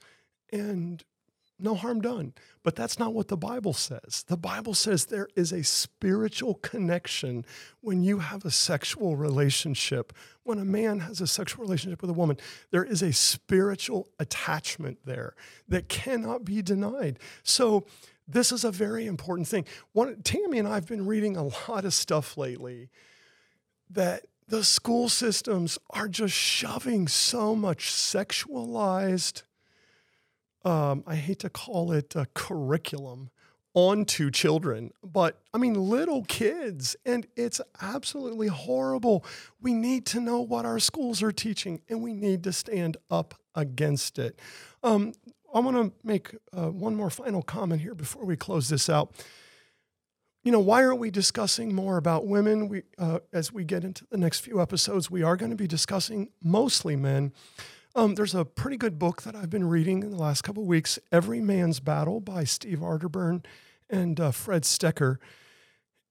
and 0.52 1.02
no 1.58 1.74
harm 1.74 2.00
done." 2.00 2.34
But 2.62 2.76
that's 2.76 2.98
not 2.98 3.14
what 3.14 3.28
the 3.28 3.36
Bible 3.36 3.72
says. 3.72 4.24
The 4.28 4.36
Bible 4.36 4.74
says 4.74 5.06
there 5.06 5.28
is 5.34 5.52
a 5.52 5.64
spiritual 5.64 6.54
connection 6.56 7.44
when 7.80 8.02
you 8.02 8.18
have 8.18 8.44
a 8.44 8.50
sexual 8.50 9.16
relationship. 9.16 10.12
When 10.44 10.58
a 10.58 10.64
man 10.64 11.00
has 11.00 11.20
a 11.20 11.26
sexual 11.26 11.64
relationship 11.64 12.02
with 12.02 12.10
a 12.10 12.14
woman, 12.14 12.36
there 12.70 12.84
is 12.84 13.02
a 13.02 13.12
spiritual 13.12 14.08
attachment 14.18 14.98
there 15.04 15.34
that 15.68 15.88
cannot 15.88 16.44
be 16.44 16.62
denied. 16.62 17.18
So, 17.42 17.86
this 18.28 18.52
is 18.52 18.64
a 18.64 18.70
very 18.70 19.06
important 19.06 19.48
thing. 19.48 19.64
One, 19.92 20.22
Tammy 20.22 20.58
and 20.58 20.68
I 20.68 20.74
have 20.74 20.86
been 20.86 21.06
reading 21.06 21.36
a 21.36 21.44
lot 21.44 21.84
of 21.84 21.92
stuff 21.92 22.36
lately 22.36 22.88
that 23.90 24.26
the 24.52 24.62
school 24.62 25.08
systems 25.08 25.78
are 25.88 26.08
just 26.08 26.34
shoving 26.34 27.08
so 27.08 27.56
much 27.56 27.90
sexualized 27.90 29.44
um, 30.62 31.02
I 31.06 31.16
hate 31.16 31.38
to 31.40 31.50
call 31.50 31.90
it 31.90 32.14
a 32.14 32.26
curriculum 32.34 33.30
onto 33.74 34.30
children, 34.30 34.92
but 35.02 35.40
I 35.54 35.58
mean, 35.58 35.74
little 35.74 36.22
kids, 36.24 36.94
and 37.06 37.26
it's 37.36 37.60
absolutely 37.80 38.48
horrible. 38.48 39.24
We 39.60 39.72
need 39.72 40.04
to 40.06 40.20
know 40.20 40.40
what 40.40 40.66
our 40.66 40.78
schools 40.78 41.22
are 41.22 41.32
teaching, 41.32 41.80
and 41.88 42.02
we 42.02 42.12
need 42.12 42.44
to 42.44 42.52
stand 42.52 42.98
up 43.10 43.34
against 43.54 44.18
it. 44.18 44.38
Um, 44.82 45.14
I 45.54 45.60
want 45.60 45.76
to 45.78 45.92
make 46.06 46.36
uh, 46.56 46.70
one 46.70 46.94
more 46.94 47.10
final 47.10 47.42
comment 47.42 47.80
here 47.80 47.94
before 47.94 48.24
we 48.24 48.36
close 48.36 48.68
this 48.68 48.88
out. 48.90 49.14
You 50.44 50.50
know, 50.50 50.58
why 50.58 50.84
aren't 50.84 50.98
we 50.98 51.12
discussing 51.12 51.72
more 51.72 51.96
about 51.96 52.26
women? 52.26 52.68
We, 52.68 52.82
uh, 52.98 53.20
as 53.32 53.52
we 53.52 53.64
get 53.64 53.84
into 53.84 54.04
the 54.10 54.16
next 54.16 54.40
few 54.40 54.60
episodes, 54.60 55.08
we 55.08 55.22
are 55.22 55.36
going 55.36 55.50
to 55.50 55.56
be 55.56 55.68
discussing 55.68 56.30
mostly 56.42 56.96
men. 56.96 57.32
Um, 57.94 58.16
there's 58.16 58.34
a 58.34 58.44
pretty 58.44 58.76
good 58.76 58.98
book 58.98 59.22
that 59.22 59.36
I've 59.36 59.50
been 59.50 59.68
reading 59.68 60.02
in 60.02 60.10
the 60.10 60.16
last 60.16 60.42
couple 60.42 60.64
of 60.64 60.68
weeks, 60.68 60.98
Every 61.12 61.40
Man's 61.40 61.78
Battle 61.78 62.18
by 62.18 62.42
Steve 62.42 62.80
Arterburn 62.80 63.44
and 63.88 64.18
uh, 64.18 64.32
Fred 64.32 64.62
Stoeker. 64.62 65.18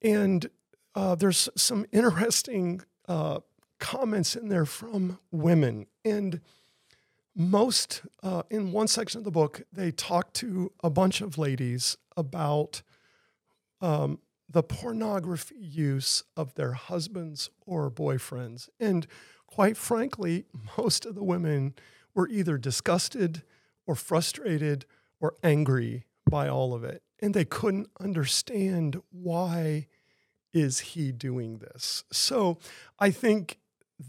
And 0.01 0.49
uh, 0.95 1.15
there's 1.15 1.49
some 1.57 1.85
interesting 1.91 2.83
uh, 3.09 3.39
comments 3.79 4.37
in 4.37 4.47
there 4.47 4.65
from 4.65 5.19
women. 5.31 5.87
And 6.05 6.39
most, 7.35 8.03
uh, 8.23 8.43
in 8.49 8.71
one 8.71 8.87
section 8.87 9.19
of 9.19 9.25
the 9.25 9.31
book, 9.31 9.63
they 9.73 9.91
talk 9.91 10.31
to 10.33 10.71
a 10.81 10.89
bunch 10.89 11.19
of 11.19 11.37
ladies 11.37 11.97
about 12.15 12.81
um, 13.81 14.19
the 14.49 14.63
pornography 14.63 15.55
use 15.57 16.23
of 16.35 16.53
their 16.55 16.73
husbands 16.73 17.49
or 17.65 17.89
boyfriends. 17.89 18.69
And 18.79 19.07
quite 19.47 19.77
frankly, 19.77 20.45
most 20.77 21.05
of 21.05 21.15
the 21.15 21.23
women 21.23 21.73
were 22.13 22.27
either 22.27 22.57
disgusted 22.57 23.43
or 23.87 23.95
frustrated 23.95 24.85
or 25.19 25.35
angry 25.43 26.05
by 26.29 26.47
all 26.47 26.73
of 26.73 26.83
it. 26.83 27.03
And 27.19 27.33
they 27.33 27.45
couldn't 27.45 27.89
understand 27.99 29.01
why 29.11 29.87
is 30.53 30.79
he 30.79 31.11
doing 31.11 31.59
this. 31.59 32.03
So 32.11 32.57
I 32.99 33.11
think 33.11 33.59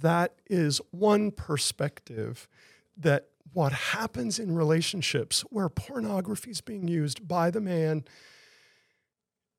that 0.00 0.34
is 0.46 0.80
one 0.90 1.30
perspective 1.30 2.48
that 2.96 3.28
what 3.52 3.72
happens 3.72 4.38
in 4.38 4.54
relationships 4.54 5.42
where 5.50 5.68
pornography 5.68 6.50
is 6.50 6.60
being 6.60 6.88
used 6.88 7.28
by 7.28 7.50
the 7.50 7.60
man 7.60 8.04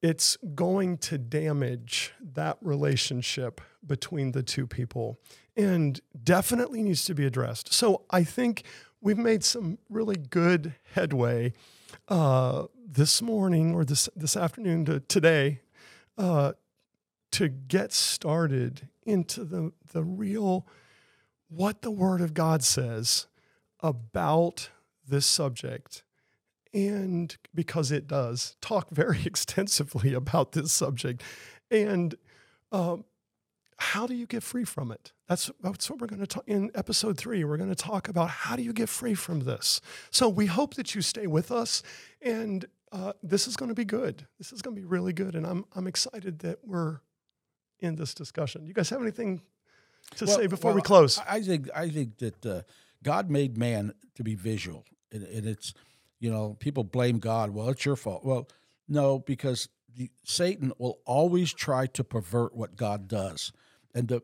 it's 0.04 0.38
going 0.54 0.98
to 0.98 1.18
damage 1.18 2.12
that 2.22 2.58
relationship 2.62 3.62
between 3.88 4.34
the 4.34 4.44
two 4.44 4.68
people 4.68 5.18
and 5.56 6.02
definitely 6.24 6.84
needs 6.84 7.06
to 7.06 7.16
be 7.16 7.26
addressed. 7.26 7.74
So 7.74 8.04
I 8.12 8.26
think 8.26 8.64
we've 9.00 9.18
made 9.18 9.46
some 9.46 9.78
really 9.90 10.18
good 10.18 10.76
headway 10.94 11.54
uh, 12.10 12.64
this 12.86 13.22
morning 13.22 13.74
or 13.74 13.86
this 13.86 14.10
this 14.16 14.36
afternoon 14.36 14.84
to 14.86 15.00
today 15.00 15.62
uh, 16.18 16.52
to 17.32 17.48
get 17.48 17.94
started 17.94 18.90
into 19.04 19.46
the 19.46 19.72
the 19.94 20.04
real 20.04 20.68
what 21.48 21.82
the 21.82 21.92
Word 21.92 22.20
of 22.20 22.34
God 22.34 22.62
says 22.62 23.28
about 23.80 24.70
this 25.08 25.26
subject 25.26 26.04
and 26.74 27.36
because 27.54 27.92
it 27.92 28.08
does 28.08 28.56
talk 28.62 28.90
very 28.90 29.20
extensively 29.26 30.14
about 30.14 30.54
this 30.54 30.72
subject. 30.72 31.22
And 31.70 32.16
um, 32.72 33.06
how 33.78 34.08
do 34.08 34.16
you 34.16 34.26
get 34.26 34.44
free 34.44 34.64
from 34.64 34.92
it? 34.92 35.12
That's, 35.28 35.52
that's 35.62 35.90
what 35.90 36.00
we're 36.00 36.08
going 36.08 36.20
to 36.22 36.28
talk 36.28 36.44
in 36.48 36.72
episode 36.76 37.18
three 37.18 37.44
we're 37.44 37.58
going 37.58 37.70
to 37.70 37.76
talk 37.76 38.08
about 38.08 38.30
how 38.30 38.56
do 38.56 38.64
you 38.64 38.74
get 38.74 38.90
free 38.90 39.14
from 39.14 39.42
this. 39.42 39.82
So 40.12 40.28
we 40.30 40.46
hope 40.48 40.76
that 40.76 40.94
you 40.96 41.02
stay 41.02 41.28
with 41.28 41.52
us 41.52 41.84
and 42.22 42.66
uh, 42.92 43.14
this 43.24 43.48
is 43.48 43.56
going 43.56 43.70
to 43.70 43.76
be 43.76 43.86
good. 43.86 44.28
This 44.38 44.52
is 44.52 44.62
going 44.62 44.76
to 44.76 44.82
be 44.82 44.86
really 44.86 45.14
good 45.14 45.36
and 45.36 45.46
I'm, 45.46 45.66
I'm 45.76 45.88
excited 45.88 46.40
that 46.40 46.60
we're 46.64 47.00
in 47.80 47.96
this 47.96 48.14
discussion. 48.14 48.66
You 48.66 48.74
guys 48.74 48.90
have 48.90 49.02
anything 49.02 49.42
to 50.16 50.26
Well- 50.26 50.38
say 50.38 50.48
before 50.48 50.74
we 50.74 50.82
close? 50.82 51.20
I 51.20 51.36
I 51.36 51.42
think 51.42 51.70
I 51.76 51.90
think 51.90 52.18
that 52.20 52.46
uh, 52.46 52.62
God 53.02 53.30
made 53.30 53.58
man 53.58 53.94
to 54.16 54.24
be 54.24 54.36
visual, 54.36 54.86
and, 55.12 55.24
and 55.24 55.46
it's 55.46 55.74
you 56.24 56.32
know 56.32 56.56
people 56.60 56.86
blame 56.86 57.20
God. 57.20 57.50
Well, 57.50 57.68
it's 57.68 57.86
your 57.86 57.98
fault. 57.98 58.24
Well, 58.24 58.48
no, 58.88 59.20
because 59.20 59.68
the, 59.94 60.10
Satan 60.24 60.72
will 60.78 61.00
always 61.06 61.54
try 61.54 61.86
to 61.88 62.04
pervert 62.04 62.56
what 62.56 62.78
God 62.78 63.10
does, 63.10 63.52
and 63.94 64.08
the 64.08 64.22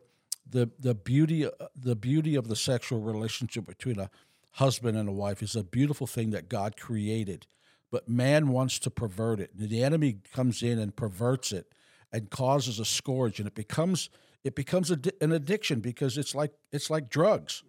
the 0.48 0.70
the 0.78 0.94
beauty 0.94 1.46
the 1.76 1.94
beauty 1.94 2.36
of 2.36 2.48
the 2.48 2.56
sexual 2.56 3.00
relationship 3.00 3.66
between 3.66 4.00
a 4.00 4.08
husband 4.52 4.96
and 4.96 5.10
a 5.10 5.12
wife 5.12 5.42
is 5.42 5.54
a 5.54 5.62
beautiful 5.62 6.06
thing 6.06 6.30
that 6.30 6.48
God 6.48 6.78
created, 6.78 7.46
but 7.90 8.08
man 8.08 8.48
wants 8.48 8.78
to 8.78 8.90
pervert 8.90 9.38
it. 9.38 9.50
The 9.54 9.84
enemy 9.84 10.20
comes 10.32 10.62
in 10.62 10.78
and 10.78 10.96
perverts 10.96 11.52
it 11.52 11.70
and 12.10 12.30
causes 12.30 12.80
a 12.80 12.86
scourge, 12.86 13.38
and 13.38 13.46
it 13.46 13.54
becomes 13.54 14.08
it 14.42 14.54
becomes 14.54 14.90
a, 14.90 14.98
an 15.20 15.32
addiction 15.32 15.80
because 15.80 16.16
it's 16.16 16.34
like 16.34 16.52
it's 16.72 16.88
like 16.88 17.10
drugs, 17.10 17.62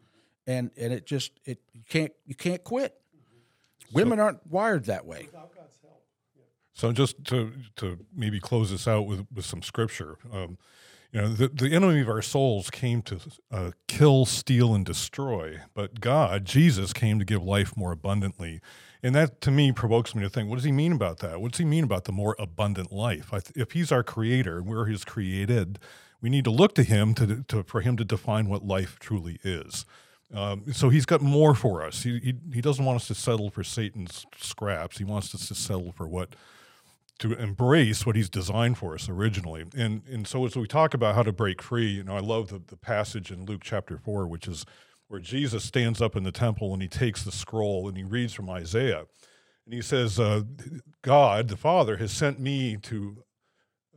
and 0.47 0.71
and 0.77 0.93
it 0.93 1.05
just 1.05 1.33
it 1.43 1.59
you 1.73 1.83
can't 1.89 2.13
you 2.25 2.33
can't 2.33 2.63
quit. 2.63 3.00
Women 3.93 4.19
aren't 4.19 4.45
wired 4.47 4.85
that 4.85 5.05
way. 5.05 5.27
So 6.73 6.91
just 6.91 7.23
to 7.25 7.51
to 7.77 8.05
maybe 8.15 8.39
close 8.39 8.71
this 8.71 8.87
out 8.87 9.05
with 9.05 9.25
with 9.33 9.45
some 9.45 9.61
scripture, 9.61 10.17
um, 10.31 10.57
you 11.11 11.21
know, 11.21 11.27
the 11.27 11.49
the 11.49 11.75
enemy 11.75 12.01
of 12.01 12.09
our 12.09 12.21
souls 12.21 12.69
came 12.69 13.01
to 13.03 13.19
uh, 13.51 13.71
kill, 13.87 14.25
steal, 14.25 14.73
and 14.73 14.85
destroy, 14.85 15.59
but 15.73 15.99
God, 15.99 16.45
Jesus, 16.45 16.93
came 16.93 17.19
to 17.19 17.25
give 17.25 17.43
life 17.43 17.75
more 17.75 17.91
abundantly, 17.91 18.61
and 19.03 19.13
that 19.13 19.41
to 19.41 19.51
me 19.51 19.71
provokes 19.73 20.15
me 20.15 20.23
to 20.23 20.29
think, 20.29 20.49
what 20.49 20.55
does 20.55 20.63
he 20.63 20.71
mean 20.71 20.93
about 20.93 21.19
that? 21.19 21.41
What 21.41 21.51
does 21.51 21.59
he 21.59 21.65
mean 21.65 21.83
about 21.83 22.05
the 22.05 22.13
more 22.13 22.35
abundant 22.39 22.91
life? 22.91 23.33
I 23.33 23.39
th- 23.39 23.57
if 23.57 23.73
he's 23.73 23.91
our 23.91 24.03
creator, 24.03 24.59
and 24.59 24.65
we're 24.65 24.85
his 24.85 25.03
created, 25.03 25.77
we 26.21 26.29
need 26.29 26.45
to 26.45 26.51
look 26.51 26.73
to 26.75 26.83
him 26.83 27.13
to, 27.15 27.43
to 27.49 27.63
for 27.63 27.81
him 27.81 27.97
to 27.97 28.05
define 28.05 28.47
what 28.47 28.65
life 28.65 28.97
truly 28.99 29.39
is. 29.43 29.85
Um, 30.33 30.71
so 30.71 30.89
he's 30.89 31.05
got 31.05 31.21
more 31.21 31.53
for 31.53 31.83
us. 31.83 32.03
He, 32.03 32.19
he 32.19 32.33
he 32.53 32.61
doesn't 32.61 32.85
want 32.85 32.95
us 32.95 33.07
to 33.07 33.15
settle 33.15 33.49
for 33.49 33.63
Satan's 33.63 34.25
scraps. 34.37 34.97
He 34.97 35.03
wants 35.03 35.35
us 35.35 35.47
to 35.49 35.55
settle 35.55 35.91
for 35.91 36.07
what 36.07 36.35
to 37.19 37.33
embrace 37.33 38.05
what 38.05 38.15
he's 38.15 38.29
designed 38.29 38.77
for 38.77 38.93
us 38.93 39.09
originally. 39.09 39.65
And 39.75 40.03
and 40.09 40.25
so 40.25 40.45
as 40.45 40.55
we 40.55 40.67
talk 40.67 40.93
about 40.93 41.15
how 41.15 41.23
to 41.23 41.33
break 41.33 41.61
free, 41.61 41.87
you 41.87 42.03
know, 42.03 42.15
I 42.15 42.21
love 42.21 42.47
the, 42.47 42.61
the 42.65 42.77
passage 42.77 43.29
in 43.29 43.45
Luke 43.45 43.61
chapter 43.63 43.97
four, 43.97 44.25
which 44.25 44.47
is 44.47 44.65
where 45.07 45.19
Jesus 45.19 45.65
stands 45.65 46.01
up 46.01 46.15
in 46.15 46.23
the 46.23 46.31
temple 46.31 46.71
and 46.71 46.81
he 46.81 46.87
takes 46.87 47.23
the 47.23 47.31
scroll 47.33 47.89
and 47.89 47.97
he 47.97 48.03
reads 48.03 48.33
from 48.33 48.49
Isaiah. 48.49 49.05
And 49.65 49.73
he 49.73 49.81
says, 49.81 50.19
uh, 50.19 50.43
God, 51.01 51.49
the 51.49 51.57
Father, 51.57 51.97
has 51.97 52.11
sent 52.11 52.39
me 52.39 52.77
to 52.77 53.23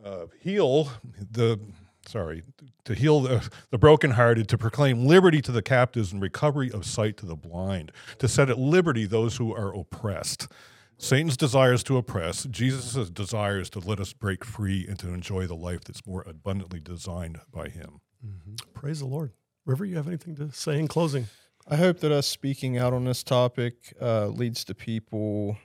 uh, 0.05 0.27
heal 0.41 0.91
the 1.31 1.61
sorry, 2.07 2.43
to 2.85 2.95
heal 2.95 3.21
the, 3.21 3.49
the 3.71 3.79
brokenhearted, 3.79 4.49
to 4.49 4.59
proclaim 4.59 5.07
liberty 5.07 5.41
to 5.43 5.53
the 5.53 5.63
captives 5.63 6.13
and 6.13 6.21
recovery 6.21 6.71
of 6.71 6.85
sight 6.85 7.17
to 7.19 7.27
the 7.27 7.37
blind, 7.37 7.93
to 8.19 8.29
set 8.29 8.51
at 8.51 8.59
liberty 8.59 9.07
those 9.07 9.37
who 9.37 9.55
are 9.55 9.75
oppressed. 9.75 10.49
Satan's 10.97 11.37
desires 11.37 11.83
to 11.85 11.97
oppress, 11.97 12.45
Jesus' 12.45 13.11
desires 13.11 13.69
to 13.71 13.81
let 13.81 14.01
us 14.01 14.13
break 14.13 14.45
free 14.45 14.87
and 14.89 14.99
to 15.01 15.09
enjoy 15.09 15.47
the 15.47 15.57
life 15.57 15.81
that's 15.85 16.07
more 16.07 16.23
abundantly 16.27 16.81
designed 16.81 17.41
by 17.53 17.69
him. 17.69 18.01
Mm-hmm. 18.25 18.55
Praise 18.73 19.01
the 19.01 19.07
Lord. 19.07 19.33
River, 19.67 19.85
you 19.85 19.97
have 19.97 20.07
anything 20.07 20.37
to 20.37 20.53
say 20.53 20.79
in 20.79 20.89
closing? 20.89 21.27
I 21.67 21.77
hope 21.77 22.01
that 22.01 22.13
us 22.13 22.27
speaking 22.27 22.77
out 22.79 22.93
on 22.93 23.05
this 23.05 23.23
topic 23.23 23.95
uh, 24.01 24.27
leads 24.27 24.65
to 24.67 24.75
people 24.75 25.57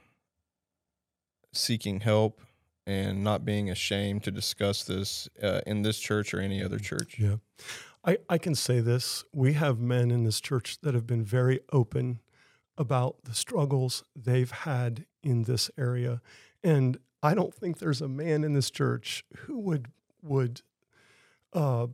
seeking 1.54 2.00
help 2.00 2.42
and 2.88 3.24
not 3.24 3.46
being 3.46 3.70
ashamed 3.70 4.24
to 4.24 4.32
discuss 4.32 4.84
this 4.84 5.30
uh, 5.42 5.62
in 5.68 5.84
this 5.84 6.00
church 6.00 6.34
or 6.34 6.40
any 6.40 6.64
other 6.64 6.80
church. 6.80 7.18
Yeah. 7.20 7.36
I, 8.06 8.18
I 8.30 8.38
can 8.38 8.56
say 8.56 8.80
this. 8.80 9.24
We 9.34 9.54
have 9.54 9.80
men 9.80 10.10
in 10.12 10.24
this 10.24 10.40
church 10.40 10.80
that 10.82 10.94
have 10.94 11.06
been 11.06 11.24
very 11.24 11.60
open 11.72 12.20
about 12.78 13.24
the 13.26 13.36
struggles 13.36 14.04
they've 14.16 14.52
had 14.52 15.06
in 15.22 15.44
this 15.44 15.70
area. 15.78 16.22
And 16.64 16.98
I 17.22 17.34
don't 17.34 17.54
think 17.54 17.78
there's 17.78 18.02
a 18.02 18.08
man 18.08 18.44
in 18.44 18.54
this 18.54 18.72
church 18.72 19.26
who 19.40 19.60
would 19.60 19.88
would 20.22 20.62
uh, 21.54 21.88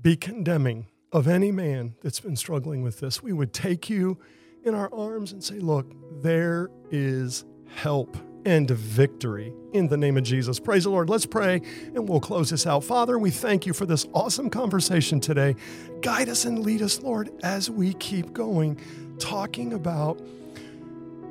be 0.00 0.16
condemning 0.16 0.86
of 1.12 1.28
any 1.28 1.52
man 1.52 1.94
that's 2.02 2.20
been 2.20 2.36
struggling 2.36 2.82
with 2.82 3.00
this. 3.00 3.22
We 3.22 3.32
would 3.32 3.52
take 3.52 3.90
you 3.90 4.18
in 4.64 4.74
our 4.74 4.92
arms 4.94 5.32
and 5.32 5.44
say, 5.44 5.58
"Look, 5.58 5.92
there 6.22 6.70
is 6.90 7.44
help 7.66 8.16
and 8.44 8.70
victory 8.70 9.52
in 9.72 9.88
the 9.88 9.96
name 9.96 10.16
of 10.16 10.24
Jesus. 10.24 10.58
Praise 10.58 10.84
the 10.84 10.90
Lord. 10.90 11.08
Let's 11.08 11.26
pray 11.26 11.62
and 11.94 12.08
we'll 12.08 12.20
close 12.20 12.50
this 12.50 12.66
out. 12.66 12.84
Father, 12.84 13.18
we 13.18 13.30
thank 13.30 13.66
you 13.66 13.72
for 13.72 13.86
this 13.86 14.06
awesome 14.12 14.50
conversation 14.50 15.20
today. 15.20 15.56
Guide 16.00 16.28
us 16.28 16.44
and 16.44 16.60
lead 16.60 16.82
us, 16.82 17.00
Lord, 17.00 17.30
as 17.42 17.70
we 17.70 17.94
keep 17.94 18.32
going, 18.32 18.78
talking 19.18 19.72
about 19.72 20.20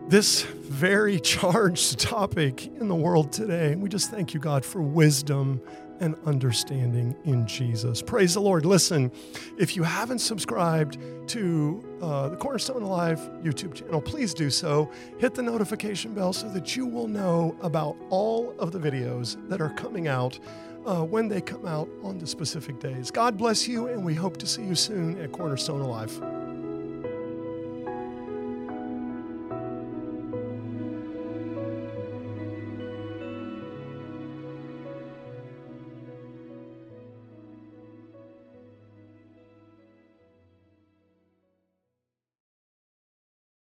this 0.08 0.42
very 0.44 1.20
charged 1.22 2.00
topic 2.00 2.68
in 2.68 2.88
the 2.88 2.96
world 2.96 3.32
today. 3.32 3.76
We 3.76 3.90
just 3.90 4.12
thank 4.12 4.34
you, 4.34 4.40
God, 4.40 4.66
for 4.66 4.82
wisdom 4.82 5.62
and 6.02 6.16
understanding 6.26 7.16
in 7.24 7.48
Jesus. 7.48 8.02
Praise 8.02 8.34
the 8.34 8.42
Lord. 8.42 8.66
Listen, 8.66 9.12
if 9.58 9.76
you 9.76 9.84
haven't 9.84 10.20
subscribed 10.20 10.98
to 11.28 11.82
uh, 12.02 12.30
the 12.30 12.36
Cornerstone 12.36 12.82
Alive 12.82 13.20
YouTube 13.44 13.74
channel, 13.76 14.02
please 14.02 14.34
do 14.34 14.50
so. 14.50 14.92
Hit 15.20 15.36
the 15.36 15.44
notification 15.44 16.14
bell 16.14 16.34
so 16.34 16.50
that 16.50 16.76
you 16.76 16.86
will 16.86 17.08
know 17.08 17.56
about 17.62 17.96
all 18.10 18.54
of 18.60 18.72
the 18.72 18.80
videos 18.80 19.38
that 19.48 19.62
are 19.62 19.70
coming 19.70 20.08
out 20.08 20.38
uh, 20.86 21.04
when 21.04 21.28
they 21.28 21.40
come 21.40 21.66
out 21.66 21.88
on 22.04 22.18
the 22.18 22.28
specific 22.28 22.80
days. 22.80 23.12
God 23.12 23.38
bless 23.38 23.68
you, 23.68 23.88
and 23.88 24.04
we 24.04 24.16
hope 24.16 24.38
to 24.38 24.48
see 24.48 24.64
you 24.64 24.76
soon 24.76 25.22
at 25.22 25.32
Cornerstone 25.32 25.82
Alive. 25.82 26.31